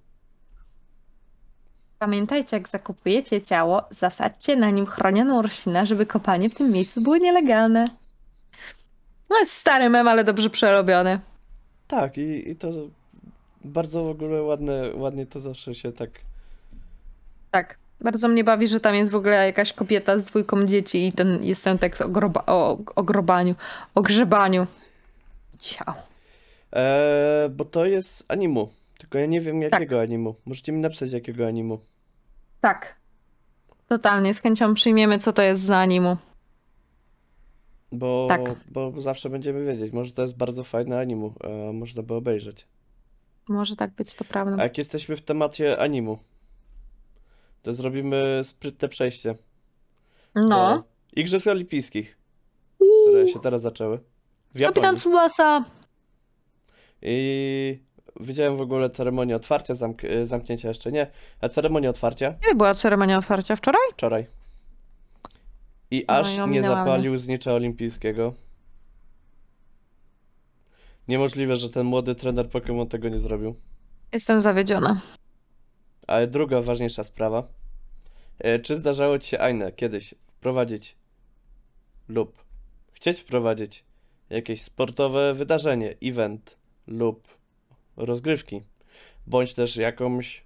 [1.98, 7.16] Pamiętajcie, jak zakupujecie ciało, zasadźcie na nim chronioną roślinę, żeby kopanie w tym miejscu było
[7.16, 7.84] nielegalne.
[9.30, 11.20] No jest stary mem, ale dobrze przerobiony.
[11.88, 12.68] Tak, i, i to
[13.64, 16.10] bardzo w ogóle ładne, ładnie to zawsze się tak...
[17.50, 17.78] Tak.
[18.00, 21.44] Bardzo mnie bawi, że tam jest w ogóle jakaś kobieta z dwójką dzieci i ten,
[21.44, 23.54] jest ten tekst o, groba, o, o grobaniu,
[23.94, 24.66] o grzebaniu.
[25.58, 25.94] Ciao.
[26.72, 28.68] Eee, bo to jest animu.
[29.14, 30.34] Tylko ja nie wiem jakiego animu.
[30.44, 31.80] Możecie mi napisać jakiego animu.
[32.60, 32.96] Tak.
[33.88, 36.16] Totalnie, z chęcią przyjmiemy, co to jest za animu.
[37.92, 38.40] Bo, Tak.
[38.70, 39.92] bo zawsze będziemy wiedzieć.
[39.92, 41.34] Może to jest bardzo fajne animu,
[41.72, 42.66] można by obejrzeć.
[43.48, 44.56] Może tak być, to prawda.
[44.58, 46.18] A jak jesteśmy w temacie animu,
[47.62, 49.34] to zrobimy sprytne przejście
[50.34, 50.48] No.
[50.76, 50.82] do
[51.20, 52.18] Igrzysk Olimpijskich,
[53.08, 53.98] które się teraz zaczęły
[54.54, 54.96] w Kapitan.
[54.96, 55.64] Tsubasa.
[57.02, 57.78] I
[58.20, 61.06] widziałem w ogóle ceremonię otwarcia, zamk y, zamknięcia jeszcze nie,
[61.40, 63.56] a ceremonię otwarcia Kiedy była ceremonia otwarcia?
[63.56, 63.80] Wczoraj?
[63.92, 64.26] wczoraj.
[65.90, 68.34] I No aż nie zapalił znicza olimpijskiego.
[71.08, 73.54] Niemożliwe, że ten młody trener Pokémon tego nie zrobił.
[74.12, 75.00] Jestem zawiedziona.
[76.06, 77.48] Ale druga ważniejsza sprawa.
[78.38, 80.96] E, Czy zdarzało ci się, Aine, kiedyś wprowadzić
[82.08, 82.44] lub
[82.92, 83.84] chcieć wprowadzić
[84.30, 87.28] jakieś sportowe wydarzenie, event lub
[87.96, 88.62] rozgrywki,
[89.26, 90.44] bądź też jakąś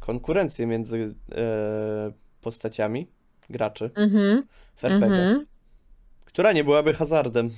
[0.00, 3.06] konkurencję między e, postaciami
[3.50, 4.46] graczy Mhm.
[4.76, 5.46] w RPG, Mhm.
[6.24, 7.50] która nie byłaby hazardem?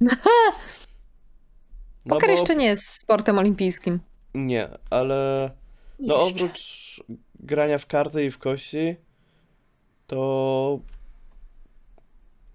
[2.06, 4.00] No Poker bo jeszcze nie jest sportem olimpijskim.
[4.34, 5.50] nie, ale
[5.98, 6.34] No Jeszcze.
[6.44, 7.00] oprócz
[7.40, 8.96] grania w karty i w kości,
[10.06, 10.80] to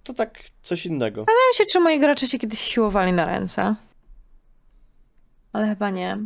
[0.03, 1.21] to tak coś innego.
[1.21, 3.75] Zastanawiam się, czy moi gracze się kiedyś siłowali na ręce.
[5.53, 6.17] Ale chyba nie.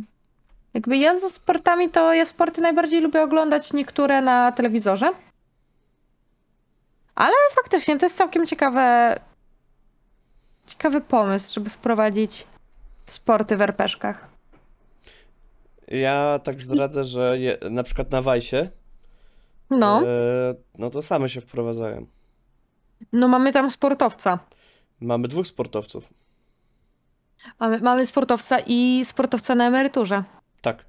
[0.74, 5.10] Jakby ja ze sportami, to ja sporty najbardziej lubię oglądać niektóre na telewizorze.
[7.14, 9.14] Ale faktycznie to jest całkiem ciekawe.
[10.66, 12.46] Ciekawy pomysł, żeby wprowadzić
[13.06, 14.14] sporty w RPG-szkach.
[15.88, 18.68] Ja tak zdradzę, że je, na przykład na Wajsie,
[19.70, 22.06] No, e, no to same się wprowadzają.
[23.12, 24.38] no mamy tam sportowca.
[25.00, 26.08] Mamy dwóch sportowców.
[27.60, 30.24] Mamy, mamy sportowca i sportowca na emeryturze.
[30.62, 30.84] Tak.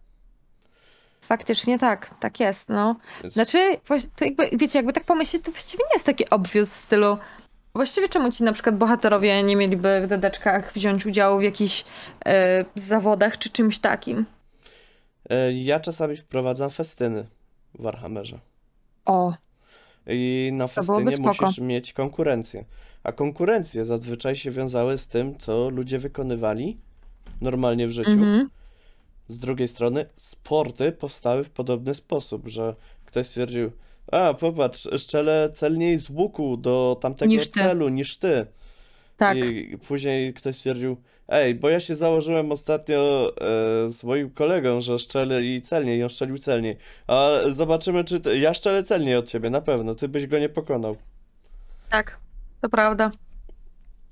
[1.22, 2.96] Faktycznie tak, tak jest, no.
[3.24, 3.78] Znaczy,
[4.16, 7.18] to jakby, wiecie, jakby tak pomyśleć, to właściwie nie jest taki obvious w stylu.
[7.76, 11.86] Właściwie czemu ci na przykład bohaterowie nie mieliby w dedeczkach wziąć udziału w jakichś
[12.26, 14.26] e, zawodach czy czymś takim?
[15.30, 17.26] e, ja czasami wprowadzam festyny.
[17.76, 18.40] w Warhammerze.
[19.06, 19.34] O,
[20.08, 22.66] I na festynie musisz mieć konkurencję.
[23.04, 26.78] A konkurencje zazwyczaj się wiązały z tym, co ludzie wykonywali
[27.42, 28.12] normalnie w życiu.
[28.12, 28.48] mhm.
[29.28, 33.72] Z drugiej strony, sporty powstały w podobny sposób, że ktoś stwierdził,
[34.12, 38.46] a popatrz, strzelę celniej z łuku do tamtego Niż celu niż ty.
[39.18, 39.38] Tak.
[39.38, 40.98] I później ktoś stwierdził,
[41.30, 46.04] ej, bo ja się założyłem ostatnio e, z moim kolegą, że szczelę i celniej, i
[46.04, 46.78] on szczelił celniej.
[47.08, 48.38] A zobaczymy, czy ty...
[48.40, 50.96] ja szczelę celniej od ciebie, na pewno, ty byś go nie pokonał.
[51.90, 52.18] Tak,
[52.62, 53.12] to prawda.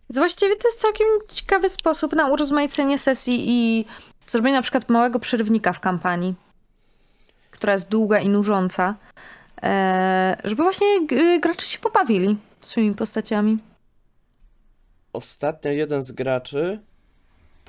[0.09, 3.85] Więc właściwie to jest całkiem ciekawy sposób na urozmaicenie sesji i
[4.27, 6.35] zrobienie na przykład małego przerywnika w kampanii,
[7.51, 8.95] która jest długa i nużąca,
[9.63, 10.87] e, żeby właśnie
[11.41, 13.57] gracze się pobawili swoimi postaciami.
[15.13, 16.79] Ostatnio jeden z graczy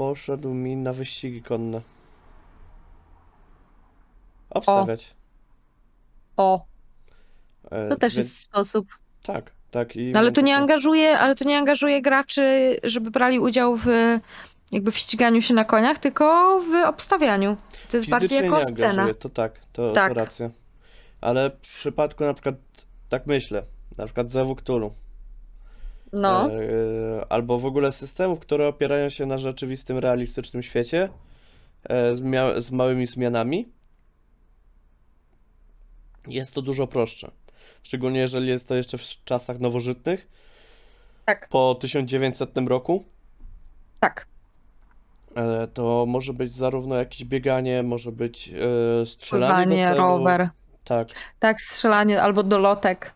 [0.02, 1.80] poszedł mi na wyścigi konne.
[4.50, 5.14] Obstawiać.
[6.36, 6.64] O,
[7.70, 8.86] E, to też jest sposób.
[9.22, 9.96] Tak, tak.
[9.96, 13.76] I No ale to nie mam- angażuje, ale to nie angażuje graczy, żeby brali udział
[13.76, 13.86] w
[14.72, 17.56] jakby w ściganiu się na koniach, tylko w obstawianiu.
[17.90, 18.90] To jest bardziej Fizycznie jako nie scena.
[18.90, 20.14] angażuje, to tak, to, Tak.
[20.14, 20.50] to racja.
[21.20, 22.54] Ale w przypadku na przykład,
[23.08, 23.62] tak myślę,
[23.98, 24.92] na przykład Zewu Cthulhu,
[26.12, 26.58] No, e,
[27.28, 31.08] albo w ogóle systemów, które opierają się na rzeczywistym, realistycznym świecie,
[31.84, 32.22] e, z,
[32.64, 33.68] z małymi zmianami,
[36.26, 37.30] jest to dużo prostsze.
[37.82, 40.28] Szczególnie jeżeli jest to jeszcze w czasach nowożytnych,
[41.24, 43.04] tak, po 1900 roku.
[44.00, 44.26] tak.
[45.36, 48.48] E, To może być zarówno jakieś bieganie, może być
[49.02, 50.48] e, strzelanie do Pływanie, rower.
[50.84, 53.14] Tak, Tak, strzelanie albo dolotek.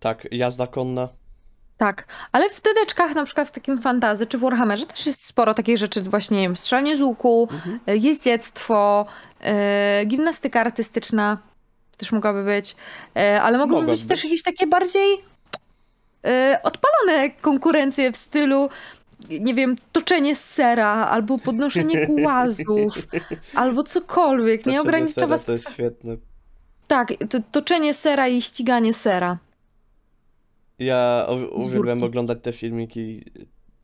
[0.00, 1.08] tak, jazda konna.
[1.80, 5.54] Tak, ale w dedeczkach, na przykład w takim fantazy czy w Warhammerze też jest sporo
[5.54, 7.80] takich rzeczy, właśnie nie wiem, strzelanie z łuku, Mhm.
[7.86, 9.06] e, jeździectwo,
[9.40, 11.38] e, gimnastyka artystyczna
[11.96, 12.76] też mogłaby być,
[13.16, 15.24] e, ale mogłyby być też jakieś takie bardziej
[16.62, 18.68] odpalone konkurencje w stylu,
[19.30, 22.94] nie wiem, toczenie sera, albo podnoszenie głazów,
[23.54, 25.44] albo cokolwiek, nie Toczenie ogranicza sera was...
[25.44, 26.16] To jest świetne.
[26.88, 29.38] Tak, to, toczenie sera i ściganie sera.
[30.80, 33.24] Ja uwielbiam oglądać te filmiki.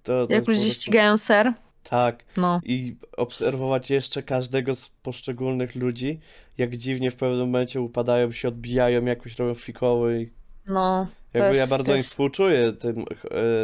[0.03, 2.25] To, to Jak jest ludzie prostu- ścigają ser, Tak.
[2.37, 2.61] no.
[2.65, 6.21] I obserwować jeszcze każdego z poszczególnych ludzi,
[6.59, 10.21] jak dziwnie w pewnym momencie upadają, się odbijają, jakoś robią fikoły.
[10.23, 10.31] i
[10.69, 13.05] No, Jakby ja jest- bardzo to im jest- współczuję tym,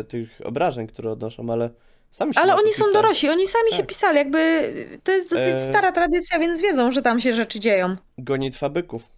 [0.01, 1.71] e, tych obrażeń, które odnoszą, ale
[2.11, 3.87] sami się Ale oni są dorośli, oni sami się Tak.
[3.87, 4.73] pisali, jakby
[5.05, 5.69] to jest dosyć E.
[5.69, 7.97] stara tradycja, więc wiedzą, że tam się rzeczy dzieją.
[8.19, 9.11] Gonitwa byków.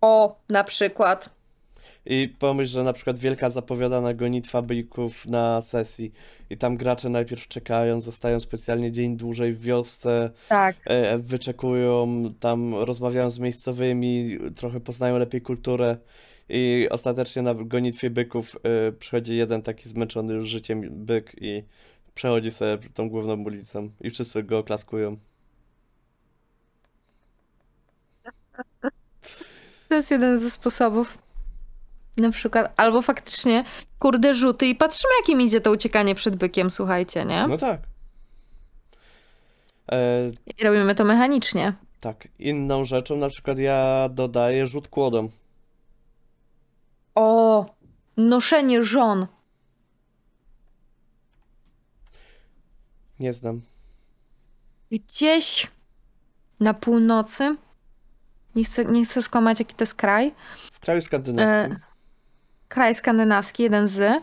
[0.00, 1.37] O, na przykład.
[2.10, 6.12] I pomyśl, że na przykład wielka zapowiadana gonitwa byków na sesji
[6.50, 10.76] i tam gracze najpierw czekają, zostają specjalnie dzień dłużej w wiosce, Tak.
[10.84, 15.96] e, wyczekują, tam rozmawiają z miejscowymi, trochę poznają lepiej kulturę
[16.48, 21.62] i ostatecznie na gonitwie byków e, przychodzi jeden taki zmęczony już życiem byk i
[22.14, 25.16] przechodzi sobie tą główną ulicą i wszyscy go oklaskują.
[29.88, 31.27] To jest jeden ze sposobów.
[32.18, 33.64] Na przykład, albo faktycznie,
[33.98, 37.46] kurde, rzuty i patrzymy, jakim idzie to uciekanie przed bykiem, słuchajcie, nie?
[37.48, 37.80] No tak.
[39.92, 41.72] E, I robimy to mechanicznie.
[42.00, 45.28] tak, inną rzeczą na przykład ja dodaję rzut kłodą.
[47.14, 47.66] O,
[48.16, 49.26] noszenie żon.
[53.20, 53.60] Nie znam.
[54.90, 55.66] Gdzieś
[56.60, 57.56] na północy,
[58.54, 60.34] nie chcę, nie chcę skłamać, jaki to jest kraj,
[60.72, 61.78] W kraju skandynawskim.
[62.68, 64.22] Kraj skandynawski, jeden z.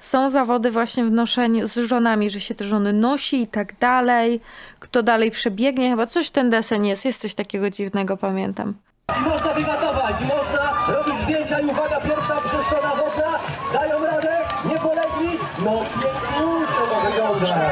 [0.00, 4.40] Są zawody właśnie w noszeniu z żonami, że się te żony nosi i tak dalej.
[4.78, 7.04] Kto dalej przebiegnie, chyba coś ten desen jest.
[7.04, 8.74] Jest coś takiego dziwnego, pamiętam.
[9.20, 13.38] Można wymatować, można robić zdjęcia i uwaga, pierwsza przeszkoda wodna,
[13.72, 15.70] dają radę, nie polegli, no
[16.02, 17.70] pięknie to wygląda.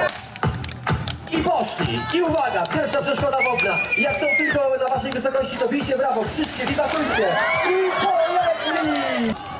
[1.33, 3.79] I poszli, i uwaga, pierwsza przeszkoda wodna.
[3.99, 7.29] Jak są tylko na waszej wysokości, to bijcie brawo, krzyczcie, wiwatujcie.
[7.69, 9.52] I polegli!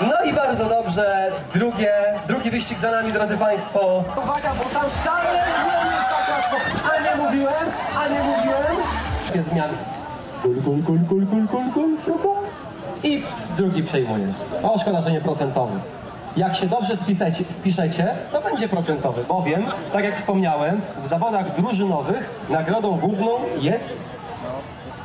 [0.00, 1.92] No i bardzo dobrze, drugie,
[2.26, 4.04] drugi wyścig za nami, drodzy Państwo.
[4.24, 7.64] Uwaga, bo tam wcale nie jest taka spo- A nie mówiłem,
[7.98, 8.76] a nie mówiłem.
[9.34, 9.68] Jest zmian.
[10.42, 12.34] Kul, kul, kul, kul, kul, kul, kul.
[13.02, 13.22] I
[13.56, 14.32] drugi przejmuje.
[14.62, 15.78] O, szkoda, że nie procentowy.
[16.36, 22.30] Jak się dobrze spisać, spiszecie, to będzie procentowy, bowiem, tak jak wspomniałem, w zawodach drużynowych
[22.50, 23.28] nagrodą główną
[23.60, 23.92] jest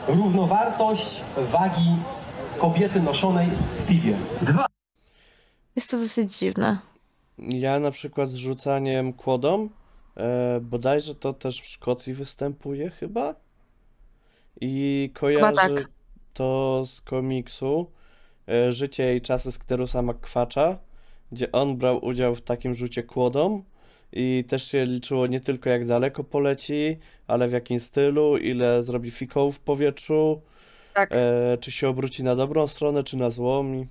[0.07, 1.95] równowartość wagi
[2.59, 4.13] kobiety noszonej w piwie.
[4.41, 4.65] Dwa
[5.79, 6.77] Jest to dosyć dziwne.
[7.37, 9.69] Ja na przykład z rzucaniem kłodą,
[10.17, 13.35] e, bodajże to też w Szkocji występuje chyba,
[14.61, 15.89] i kojarzy tak.
[16.33, 17.91] to z komiksu
[18.47, 20.77] e, Życie i czasy Skterusa McQuatcha,
[21.31, 23.63] gdzie on brał udział w takim rzucie kłodą
[24.13, 29.11] i też się liczyło nie tylko jak daleko poleci, ale w jakim stylu, ile zrobi
[29.11, 30.41] fikołów w powietrzu,
[30.93, 31.09] Tak.
[31.11, 33.85] e, czy się obróci na dobrą stronę, czy na złą.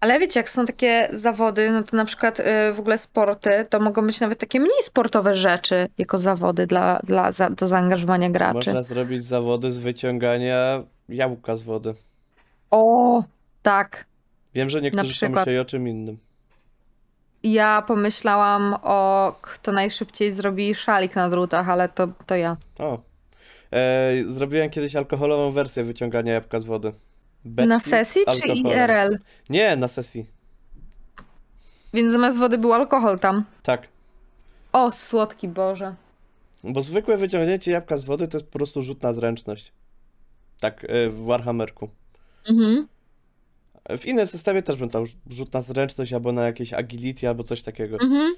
[0.00, 2.44] Ale wiecie, jak są takie zawody, no to na przykład y,
[2.74, 7.32] w ogóle sporty, to mogą być nawet takie mniej sportowe rzeczy jako zawody dla, dla,
[7.32, 8.54] za, do zaangażowania graczy.
[8.54, 11.94] Można zrobić zawody z wyciągania jabłka z wody.
[12.70, 13.22] O,
[13.62, 14.06] tak.
[14.54, 15.34] Wiem, że niektórzy przykład.
[15.34, 16.18] pomyśleli o czym innym.
[17.42, 22.56] Ja pomyślałam o kto najszybciej zrobi szalik na drutach, ale to, to ja.
[22.78, 22.98] O.
[23.72, 26.92] E, zrobiłem kiedyś alkoholową wersję wyciągania jabłka z wody.
[27.46, 28.66] Na sesji czy alkoholem.
[28.66, 29.18] IRL?
[29.50, 30.26] Nie, na sesji.
[31.94, 33.44] Więc zamiast wody był alkohol tam.
[33.62, 33.88] Tak.
[34.72, 35.94] O, słodki Boże.
[36.64, 39.72] Bo zwykłe wyciągnięcie jabłka z wody to jest po prostu rzut na zręczność.
[40.60, 41.88] Tak, e, w Warhammerku.
[42.48, 42.88] Mhm.
[43.98, 47.62] W innym systemie też bym tam rzut na zręczność albo na jakieś agility albo coś
[47.62, 47.96] takiego.
[48.00, 48.34] Mhm.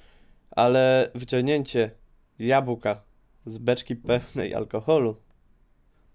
[0.50, 1.90] Ale wyciągnięcie
[2.38, 3.00] jabłka
[3.46, 5.16] z beczki pełnej alkoholu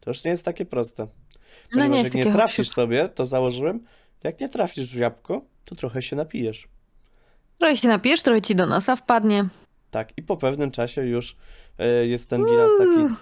[0.03, 1.07] to już nie jest takie proste.
[1.71, 3.85] No Ponieważ nie jak nie trafisz sobie, to założyłem,
[4.23, 6.67] jak nie trafisz w jabłko, to trochę się napijesz.
[7.59, 9.45] Trochę się napijesz, trochę ci do nosa wpadnie.
[9.91, 11.35] Tak, i po pewnym czasie już
[11.79, 13.15] e, jest ten bilans taki,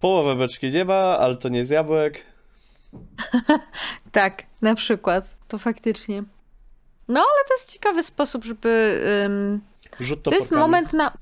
[0.00, 2.24] połowę beczki nie ma, ale to nie z jabłek.
[4.12, 5.36] Tak, na przykład.
[5.48, 6.22] To faktycznie.
[7.08, 9.00] No, ale to jest ciekawy sposób, żeby...
[9.26, 9.60] ym,
[10.00, 10.40] Rzut To toporkami.
[10.40, 11.12] jest moment na...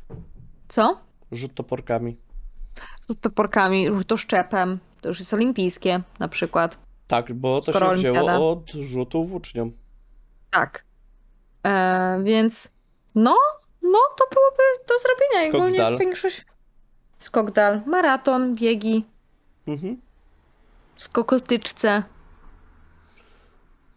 [0.68, 1.00] Co?
[1.32, 2.16] Rzut toporkami.
[3.08, 4.78] Rzut toporkami, rzutoszczepem.
[4.78, 6.78] To już jest olimpijskie na przykład.
[7.06, 8.38] Tak, bo to się wzięło olimpiada.
[8.38, 9.70] od rzutu włócznią.
[10.50, 10.84] Tak.
[11.66, 12.68] E, więc
[13.14, 13.36] no,
[13.82, 15.48] no to byłoby do zrobienia.
[15.48, 15.98] Skok ogólnie dal.
[15.98, 16.46] większość...
[17.18, 19.04] Skok dal, maraton, biegi,
[19.66, 20.00] Mhm.
[20.96, 22.02] skok o tyczce.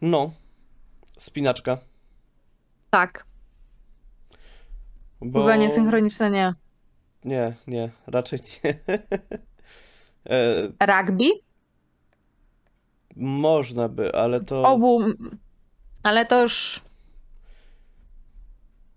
[0.02, 0.32] No.
[1.18, 1.78] Spinaczka.
[2.90, 3.26] Tak.
[5.22, 5.40] Bo...
[5.40, 6.54] Pływanie synchroniczne nie.
[7.26, 8.74] Nie, nie, raczej nie.
[10.30, 11.26] e, Rugby?
[13.16, 14.64] można by, ale to...
[14.64, 15.02] Obu...
[16.04, 16.82] Ale to już...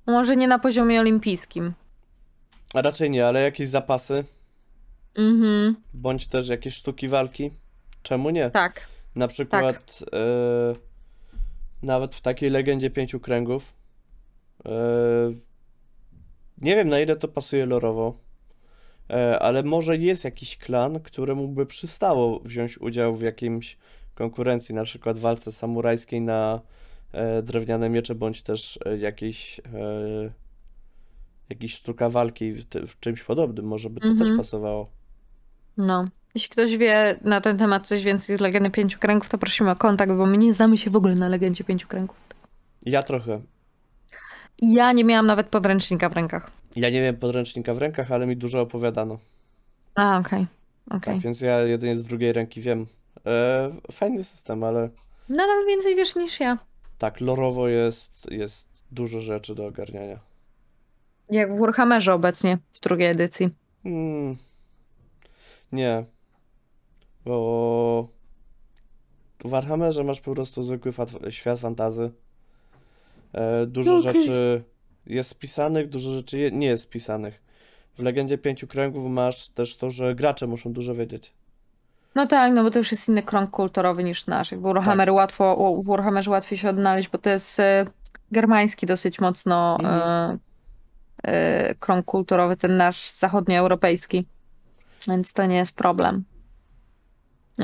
[0.07, 1.73] Może nie na poziomie olimpijskim.
[2.75, 4.25] A Raczej nie, ale jakieś zapasy,
[5.15, 7.51] Mhm, bądź też jakieś sztuki walki.
[8.03, 8.51] Czemu nie?
[8.51, 8.87] tak.
[9.15, 10.75] Na przykład e,
[11.83, 13.75] nawet w takiej legendzie pięciu kręgów.
[14.67, 14.71] E,
[16.59, 18.19] nie wiem na ile to pasuje lorowo,
[19.41, 23.77] ale może jest jakiś klan, któremu by przystało wziąć udział w jakimś
[24.15, 26.61] konkurencji, na przykład walce samurajskiej na
[27.13, 30.31] e, drewniane miecze, bądź też e, jakiejś, e,
[31.51, 33.67] jakiś sztuka walki w, w czymś podobnym.
[33.67, 34.37] Może by to też Mhm.
[34.37, 34.91] pasowało.
[35.77, 36.05] No.
[36.35, 39.77] Jeśli ktoś wie na ten temat coś więcej z Legendy Pięciu Kręgów, to prosimy o
[39.77, 42.17] kontakt, bo my nie znamy się w ogóle na Legendzie Pięciu Kręgów.
[42.87, 43.41] Ja trochę.
[44.63, 46.51] Ja nie miałam nawet podręcznika w rękach.
[46.77, 49.19] Ja nie miałem podręcznika w rękach, ale mi dużo opowiadano.
[49.95, 50.47] A, okej.
[50.87, 51.15] Okej.
[51.15, 52.87] Tak, więc ja jedynie z drugiej ręki wiem.
[53.27, 54.91] E, fajny system, ale
[55.29, 56.59] Nadal więcej wiesz niż ja.
[56.99, 60.19] tak, lorowo jest, jest dużo rzeczy do ogarniania.
[61.31, 63.51] Jak w Warhammerze obecnie, w drugiej edycji.
[63.83, 64.37] Hmm.
[65.73, 66.05] Nie.
[67.25, 68.09] Bo
[69.45, 70.93] w Warhammerze masz po prostu zwykły
[71.31, 72.11] świat fantazy.
[73.33, 74.13] E, dużo Okej.
[74.13, 74.65] rzeczy
[75.07, 77.41] jest spisanych, dużo rzeczy je- nie jest spisanych.
[77.99, 81.33] W Legendzie Pięciu Kręgów masz też to, że gracze muszą dużo wiedzieć.
[82.15, 84.51] No tak, no bo to już jest inny krąg kulturowy niż nasz.
[84.51, 85.15] W Warhammer Tak.
[85.15, 87.87] łatwo, w Warhammerze łatwiej się odnaleźć, bo to jest e,
[88.33, 90.39] germański dosyć mocno e,
[91.25, 94.27] e, krąg kulturowy, ten nasz zachodnioeuropejski.
[95.09, 96.25] Więc to nie jest problem.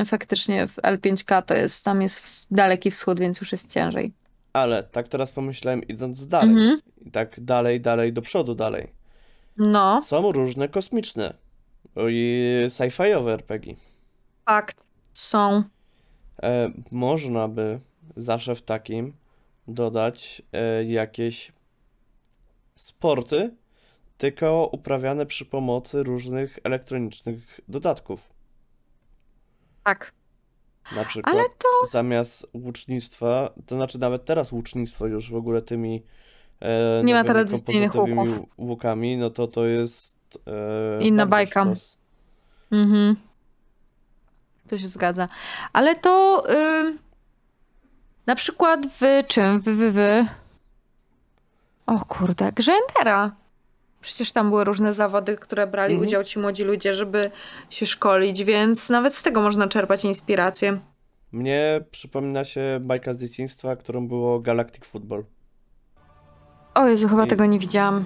[0.06, 4.12] Faktycznie w L5K to jest, tam jest daleki wschód, więc już jest ciężej.
[4.52, 6.80] Ale tak teraz pomyślałem, idąc dalej, Mhm.
[7.06, 8.92] i tak dalej, dalej, do przodu, dalej.
[9.56, 11.34] No, Są różne kosmiczne
[12.08, 13.74] i sci-fiowe RPG.
[14.46, 14.84] fakt.
[15.12, 15.62] Są.
[16.42, 17.80] E, można by
[18.16, 19.12] zawsze w takim
[19.68, 21.52] dodać e, jakieś
[22.74, 23.54] sporty,
[24.18, 28.32] tylko uprawiane przy pomocy różnych elektronicznych dodatków.
[29.84, 30.12] Tak.
[30.96, 31.86] Na przykład Ale to.
[31.90, 36.02] zamiast łucznictwa, to znaczy nawet teraz łucznictwo już w ogóle tymi
[36.60, 38.28] e, Nie ma tradycyjnych łuków.
[38.58, 40.16] łukami, no to to jest
[40.46, 41.64] e, Inna bardzo bajka.
[41.74, 41.98] sztos.
[42.72, 43.16] Mhm.
[44.68, 45.28] To się zgadza.
[45.72, 46.98] Ale to ym,
[48.26, 49.60] na przykład w czym?
[49.60, 50.24] W, w, w...
[51.86, 53.32] O kurde, grze Entera.
[54.00, 56.08] Przecież tam były różne zawody, które brali Mhm.
[56.08, 57.30] udział ci młodzi ludzie, żeby
[57.70, 60.78] się szkolić, więc nawet z tego można czerpać inspirację.
[61.32, 65.24] Mnie przypomina się bajka z dzieciństwa, którą było Galactic Football.
[66.74, 68.04] O Jezu, chyba I- tego nie widziałam.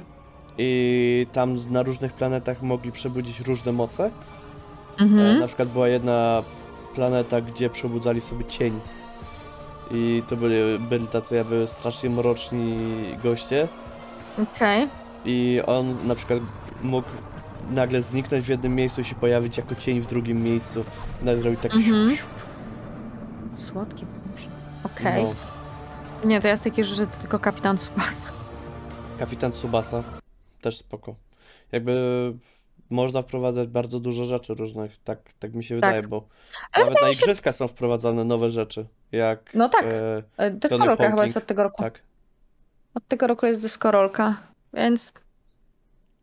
[0.59, 4.05] I tam na różnych planetach mogli przebudzić różne moce.
[4.05, 4.11] E,
[5.03, 5.38] Mhm.
[5.40, 6.42] Na przykład była jedna
[6.95, 8.80] planeta, gdzie przebudzali sobie cień.
[9.90, 12.76] I to byli, byli tacy jakby strasznie mroczni
[13.22, 13.68] goście.
[14.42, 14.88] Okej.
[15.24, 16.40] I on na przykład
[16.82, 17.08] mógł
[17.70, 20.84] nagle zniknąć w jednym miejscu i się pojawić jako cień w drugim miejscu.
[21.22, 22.08] Nawet zrobić taki Mhm.
[22.10, 23.58] siup, siup.
[23.58, 24.48] Słodki pomysł.
[24.84, 25.24] Okej.
[25.24, 25.34] No,
[26.28, 28.24] Nie, to ja z takiej rzeczy to tylko kapitan Subasa.
[29.18, 30.02] Kapitan Tsubasa
[30.60, 31.14] też spoko.
[31.72, 31.94] Jakby
[32.90, 36.24] można wprowadzać bardzo dużo rzeczy różnych, tak, tak mi się wydaje, bo
[36.72, 39.84] Ale nawet na igrzyska są wprowadzane nowe rzeczy, jak No tak.
[39.84, 41.22] e, E, Deskorolka chyba Hawking.
[41.26, 41.82] jest od tego roku.
[41.82, 42.00] tak.
[42.94, 44.36] Od tego roku jest deskorolka,
[44.74, 45.12] więc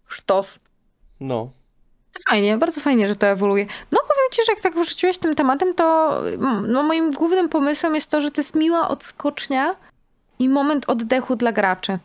[0.07, 0.59] sztos.
[1.19, 1.51] No,
[2.29, 3.65] Fajnie, bardzo fajnie, że to ewoluuje.
[3.91, 7.95] No powiem ci, że jak tak wyrzuciłeś tym tematem, to mm, no, moim głównym pomysłem
[7.95, 9.75] jest to, że to jest miła odskocznia
[10.39, 11.99] i moment oddechu dla graczy.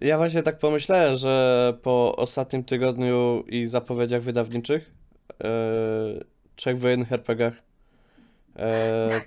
[0.00, 4.90] Ja właśnie tak pomyślałem, że po ostatnim tygodniu i zapowiedziach wydawniczych,
[5.44, 5.48] e,
[6.56, 7.54] trzech wojennych RPGach,
[8.56, 9.20] e,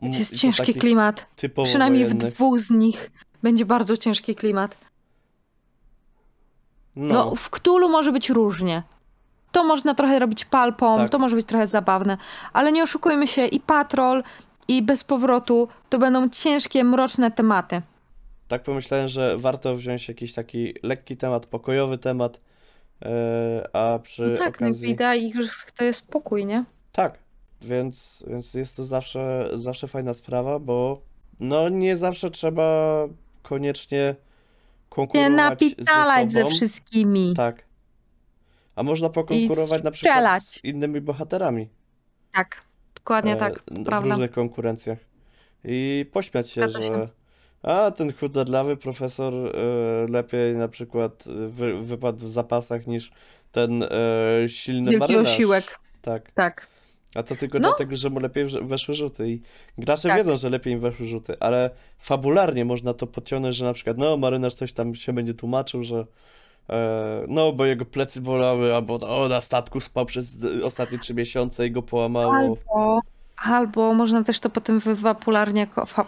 [0.00, 1.26] To i jest ciężki klimat.
[1.64, 3.10] Przynajmniej w dwóch z nich
[3.42, 4.85] będzie bardzo ciężki klimat.
[6.96, 8.82] No, No, w Cthulhu może być różnie.
[9.52, 11.10] To można trochę robić palpą, Tak.
[11.10, 12.16] to może być trochę zabawne,
[12.52, 14.22] ale nie oszukujmy się, i Patrol,
[14.68, 17.82] i Bez Powrotu to będą ciężkie, mroczne tematy.
[18.48, 22.40] tak pomyślałem, że warto wziąć jakiś taki lekki temat, pokojowy temat,
[23.04, 24.90] e, a przy I tak, no, okazji...
[24.90, 26.64] idea igrzysk to jest spokój, nie?
[26.92, 27.18] Tak,
[27.62, 31.00] więc, więc jest to zawsze, zawsze fajna sprawa, bo
[31.40, 32.98] no nie zawsze trzeba
[33.42, 34.14] koniecznie
[34.96, 36.54] Nie konkurować napitalać ze ze sobą.
[36.54, 37.34] wszystkimi.
[37.36, 37.62] Tak.
[38.76, 40.42] A można pokonkurować na przykład strzelać.
[40.42, 41.68] z innymi bohaterami
[42.32, 42.62] Tak,
[42.94, 44.08] dokładnie e, tak, w prawda.
[44.10, 44.98] różnych konkurencjach.
[45.64, 46.94] I pośmiać się, Zgadza się.
[46.94, 47.08] że
[47.62, 49.50] a ten chuderlawy profesor e,
[50.10, 53.12] lepiej na przykład wy, wypadł w zapasach niż
[53.52, 53.88] ten e,
[54.48, 55.28] silny Wielki marynarz.
[55.34, 56.30] osiłek, Tak.
[56.32, 56.66] tak.
[57.16, 57.68] A to tylko No.
[57.68, 59.40] dlatego, że mu lepiej weszły rzuty i
[59.78, 60.18] gracze Tak.
[60.18, 64.16] wiedzą, że lepiej im weszły rzuty, ale fabularnie można to podciągnąć, że na przykład no
[64.16, 66.06] marynarz coś tam się będzie tłumaczył, że
[66.70, 71.66] e, no bo jego plecy bolały, albo o, na statku spał przez ostatnie trzy miesiące
[71.66, 72.32] i go połamało.
[72.34, 73.00] Albo,
[73.36, 74.80] albo można też to potem
[75.86, 76.06] fa,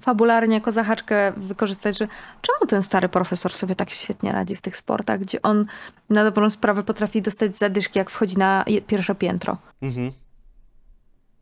[0.00, 2.08] fabularnie jako zahaczkę wykorzystać, że
[2.42, 5.66] czemu ten stary profesor sobie tak świetnie radzi w tych sportach, gdzie on
[6.10, 9.58] na dobrą sprawę potrafi dostać zadyszki, jak wchodzi na pierwsze piętro.
[9.82, 10.12] Mhm.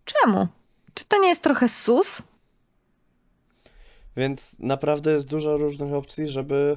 [0.04, 0.48] Czemu?
[0.94, 2.22] Czy to nie jest trochę sus?
[4.16, 6.76] Więc naprawdę jest dużo różnych opcji, żeby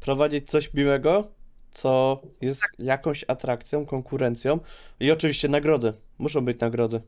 [0.00, 1.28] prowadzić coś miłego,
[1.70, 4.58] co jest jakąś atrakcją, konkurencją
[5.00, 5.92] i oczywiście nagrody.
[6.18, 7.00] Muszą być nagrody.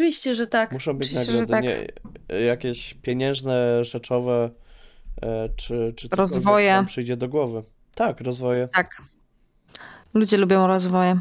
[0.00, 0.72] Oczywiście, że tak.
[0.72, 1.64] Muszą być Oczywiście, nagrody, tak.
[1.64, 4.50] nie jakieś pieniężne, rzeczowe,
[5.22, 6.72] e, czy, czy Rozwoje.
[6.72, 7.62] nam przyjdzie do głowy.
[7.94, 8.68] Tak, rozwoje.
[8.68, 9.02] Tak.
[10.14, 11.20] Ludzie lubią rozwoje.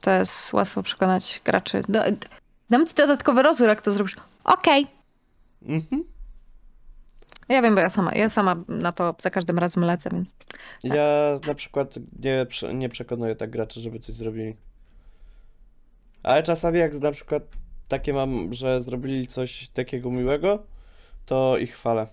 [0.00, 1.80] To jest łatwo przekonać graczy.
[1.88, 2.00] Do,
[2.70, 4.16] dam ci dodatkowy rozwój, jak to zrobisz.
[4.44, 4.86] Okej.
[5.62, 6.04] Mhm.
[7.48, 10.34] Ja wiem, bo ja sama, ja sama na to za każdym razem lecę, więc.
[10.84, 14.56] Ja na przykład nie, nie przekonuję tak graczy, żeby coś zrobili.
[16.22, 17.42] Ale czasami jak na przykład
[17.92, 20.62] takie mam, że zrobili coś takiego miłego,
[21.26, 22.06] to ich chwalę.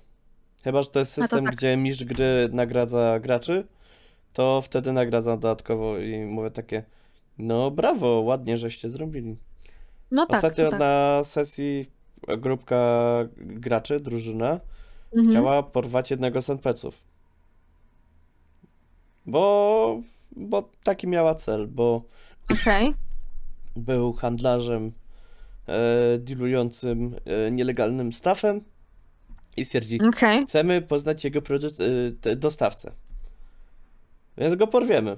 [0.63, 1.55] Chyba, że to jest system, tak.
[1.55, 3.67] gdzie mistrz gry nagradza graczy,
[4.34, 6.84] to wtedy nagradzam dodatkowo i mówię takie,
[7.38, 9.38] no brawo, ładnie żeście zrobili.
[10.11, 10.36] No tak.
[10.36, 10.80] Ostatnio tak.
[10.80, 11.91] na sesji
[12.27, 14.59] grupka graczy, drużyna,
[15.11, 15.30] Mhm.
[15.30, 17.03] chciała porwać jednego z NPC-ów.
[19.25, 20.01] Bo,
[20.32, 22.03] bo taki miała cel, bo
[22.51, 22.93] Okej.
[23.75, 24.91] był handlarzem
[26.20, 28.61] dealującym e, nielegalnym stafem
[29.57, 30.45] i stwierdzi, Okej.
[30.45, 31.39] chcemy poznać jego
[32.26, 32.91] e, dostawcę.
[34.38, 35.15] Więc go porwiemy.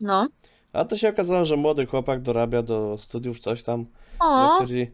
[0.00, 0.28] No.
[0.72, 3.86] A to się okazało, że młody chłopak dorabia do studiów coś tam.
[4.20, 4.90] O, stwierdzi,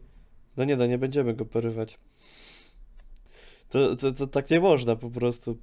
[0.57, 1.99] no nie, no nie będziemy go porywać.
[3.69, 5.57] To, to, to tak nie można po prostu.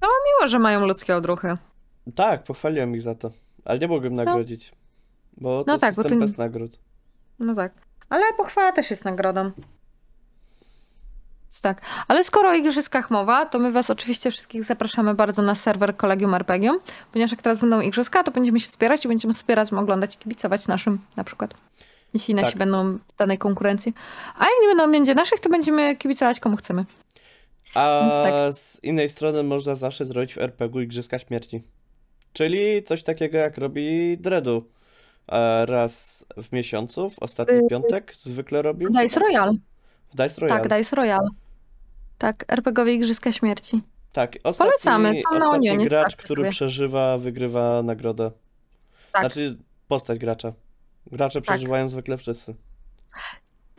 [0.00, 1.56] miło, że mają ludzkie odruchy.
[2.14, 3.30] Tak, pochwaliłem ich za to,
[3.64, 4.72] ale nie mogłem nagrodzić,
[5.36, 6.78] bo to No tak, bo system to- bez nagród.
[7.38, 7.72] No tak.
[8.08, 9.50] Ale pochwała też jest nagrodą.
[11.62, 11.80] Tak.
[12.08, 16.34] Ale skoro o igrzyskach mowa, to my was oczywiście wszystkich zapraszamy bardzo na serwer Kolegium
[16.34, 16.78] Arpegium,
[17.12, 20.18] ponieważ jak teraz będą igrzyska, to będziemy się wspierać i będziemy sobie razem oglądać i
[20.18, 21.54] kibicować naszym na przykład.
[22.14, 22.58] Jeśli nasi Tak.
[22.58, 23.94] będą w danej konkurencji.
[24.38, 26.84] A jak nie będą będzie naszych, to będziemy kibicować komu chcemy.
[27.74, 28.54] A tak.
[28.54, 31.62] z innej strony można zawsze zrobić w RPG Igrzyska Śmierci.
[32.32, 34.64] Czyli coś takiego jak robi Dredu.
[35.66, 38.88] Raz w miesiącu, w ostatni Y, piątek zwykle robił.
[38.90, 39.52] Dice Royale.
[40.12, 40.60] W Dice Royale.
[40.68, 41.28] Tak, Dice Royale.
[42.18, 43.82] Tak, RPGowie Igrzyska Śmierci.
[44.12, 46.50] Tak, ostatni, Polecamy, są na ostatni Onionie, gracz, sprawdźcie który sobie.
[46.50, 48.30] przeżywa, wygrywa nagrodę.
[49.12, 49.22] Tak.
[49.22, 49.56] Znaczy
[49.88, 50.52] postać gracza.
[51.06, 52.54] Gracze przeżywają zwykle wszyscy.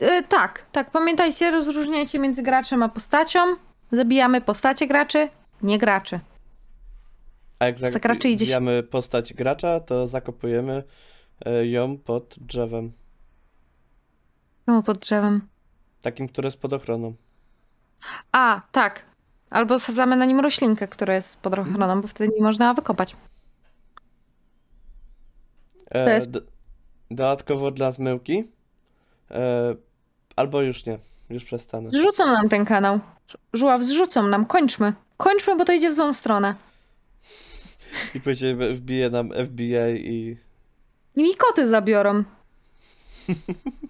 [0.02, 0.90] Y, tak, tak.
[0.90, 3.40] Pamiętajcie, rozróżniajcie między graczem a postacią.
[3.92, 5.28] Zabijamy postacie graczy,
[5.62, 6.20] nie graczy.
[7.58, 10.82] A jak zabijamy postać gracza, to zakopujemy
[11.62, 12.92] ją pod drzewem.
[14.66, 15.48] Czemu pod drzewem?
[16.02, 17.14] Takim, które jest pod ochroną.
[18.32, 19.04] A, tak.
[19.50, 23.16] Albo sadzamy na nim roślinkę, która jest pod ochroną, bo wtedy nie można wykopać.
[25.90, 26.38] E, jest-
[27.10, 28.44] dodatkowo dla zmyłki.
[29.30, 29.74] E,
[30.36, 30.98] albo już nie.
[31.30, 31.90] Już przestanę.
[31.90, 33.00] Zrzucą nam ten kanał.
[33.52, 34.46] Żuław, zrzucą nam.
[34.46, 34.92] Kończmy.
[35.16, 36.54] Kończmy, bo to idzie w złą stronę.
[38.14, 40.36] I później wbije nam FBI i...
[41.16, 42.24] I mi koty zabiorą.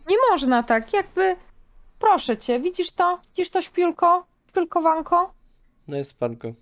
[0.08, 1.36] Nie można tak, jakby...
[1.98, 3.20] Proszę cię, widzisz to?
[3.28, 4.26] Widzisz to śpiulko?
[4.48, 5.32] Śpiulkowanko?
[5.88, 6.52] No jest panko.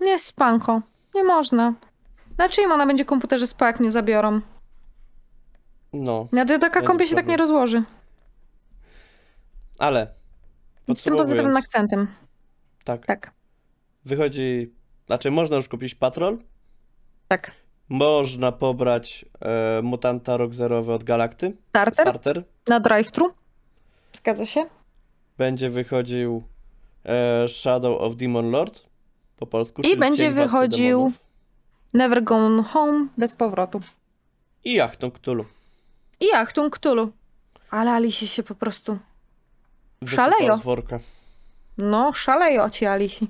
[0.00, 0.82] Nie, spanko.
[1.14, 1.74] Nie można.
[2.38, 4.40] Na czyim ona będzie komputerze spała, jak mnie zabiorą?
[5.92, 7.82] No, No to taka Ja kompia się tak nie rozłoży.
[9.78, 10.14] ale...
[10.94, 12.06] Z tym pozytywnym akcentem.
[12.84, 13.30] tak, Tak,
[14.04, 14.72] wychodzi...
[15.06, 16.38] Znaczy, można już kupić patrol.
[17.28, 17.52] tak.
[17.88, 21.56] Można pobrać e, mutanta rok zerowy od Galakty.
[21.68, 22.42] Starter Starter.
[22.68, 23.30] na drive-thru.
[24.12, 24.66] Zgadza się?
[25.38, 26.42] Będzie wychodził
[27.04, 28.82] e, Shadow of Demon Lord
[29.36, 31.24] po polsku, I czyli będzie wychodził- Demonów.
[31.94, 33.80] Never Gone Home bez powrotu.
[34.64, 35.44] I Jachtung Cthulhu.
[36.20, 37.10] I Achtung Cthulhu.
[37.70, 38.98] Ale Alisi się po prostu...
[40.02, 40.56] Wysypał Szalejo.
[40.56, 40.98] z worka.
[41.78, 43.28] No, szaleją ci Alisi.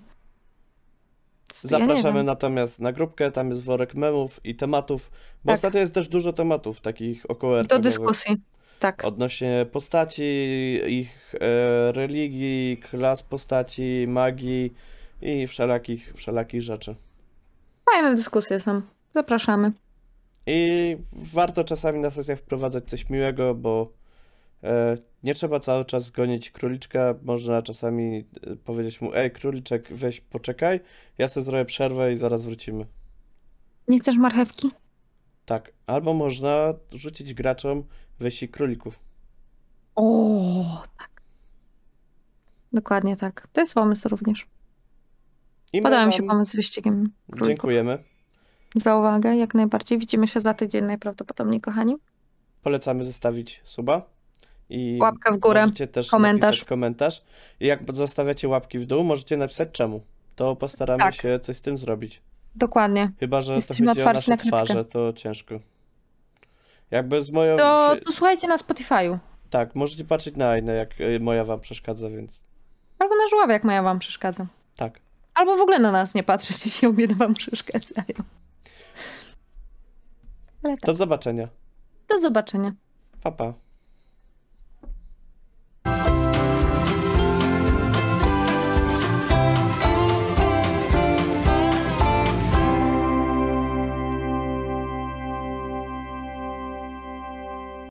[1.65, 2.27] Ja Zapraszamy wiem.
[2.27, 5.11] natomiast na grupkę, tam jest worek memów i tematów,
[5.45, 5.55] bo Tak.
[5.55, 8.37] ostatnio jest też dużo tematów takich około Do dyskusji.
[8.81, 9.05] Tak.
[9.05, 10.23] Odnośnie postaci,
[10.87, 14.73] ich e, religii, klas postaci, magii
[15.23, 16.95] i wszelakich, wszelakich rzeczy.
[17.93, 18.83] Fajne dyskusje są.
[19.13, 19.73] Zapraszamy.
[20.47, 23.93] I warto czasami na sesjach wprowadzać coś miłego, bo
[25.23, 27.15] nie trzeba cały czas gonić króliczka.
[27.23, 30.81] Można czasami e, powiedzieć mu: Ej, króliczek, weź poczekaj,
[31.19, 32.87] ja sobie zrobię przerwę i zaraz wrócimy.
[33.89, 34.71] Nie chcesz marchewki?
[35.45, 35.73] Tak.
[35.87, 37.85] Albo można rzucić graczom
[38.19, 39.01] wyścig królików.
[39.95, 41.23] O, tak.
[42.73, 43.49] Dokładnie tak.
[43.53, 44.47] To jest pomysł również.
[45.73, 47.49] I Podoba mi się pomysł z wyścigiem królików.
[47.49, 48.05] Dziękujemy.
[48.75, 49.99] Za uwagę, jak najbardziej.
[49.99, 51.97] Widzimy się za tydzień najprawdopodobniej, kochani.
[52.63, 54.16] Polecamy zostawić suba.
[54.71, 56.65] I Łapkę w górę, możecie też komentarz.
[56.65, 57.23] komentarz.
[57.61, 60.01] I jak zostawiacie łapki w dół, możecie napisać czemu.
[60.37, 61.15] To postaramy Tak.
[61.15, 62.23] się coś z tym zrobić.
[62.55, 63.11] Dokładnie.
[63.21, 64.65] Chyba, że to Jesteśmy chodzi o otwarci nasze na krytykę.
[64.65, 65.55] twarze, to ciężko.
[66.91, 67.57] Jakby z moją...
[67.57, 69.19] To, to słuchajcie na Spotify'u.
[69.51, 72.45] Tak, możecie patrzeć na inne, jak y, moja wam przeszkadza, więc
[72.99, 74.47] Albo na żuławie, jak moja wam przeszkadza.
[74.77, 75.01] tak.
[75.35, 78.17] Albo w ogóle na nas nie patrzeć, jeśli obie wam przeszkadzają.
[80.65, 80.87] Ale tak.
[80.87, 81.49] Do zobaczenia.
[82.09, 82.73] Do zobaczenia.
[83.23, 83.53] Pa, pa.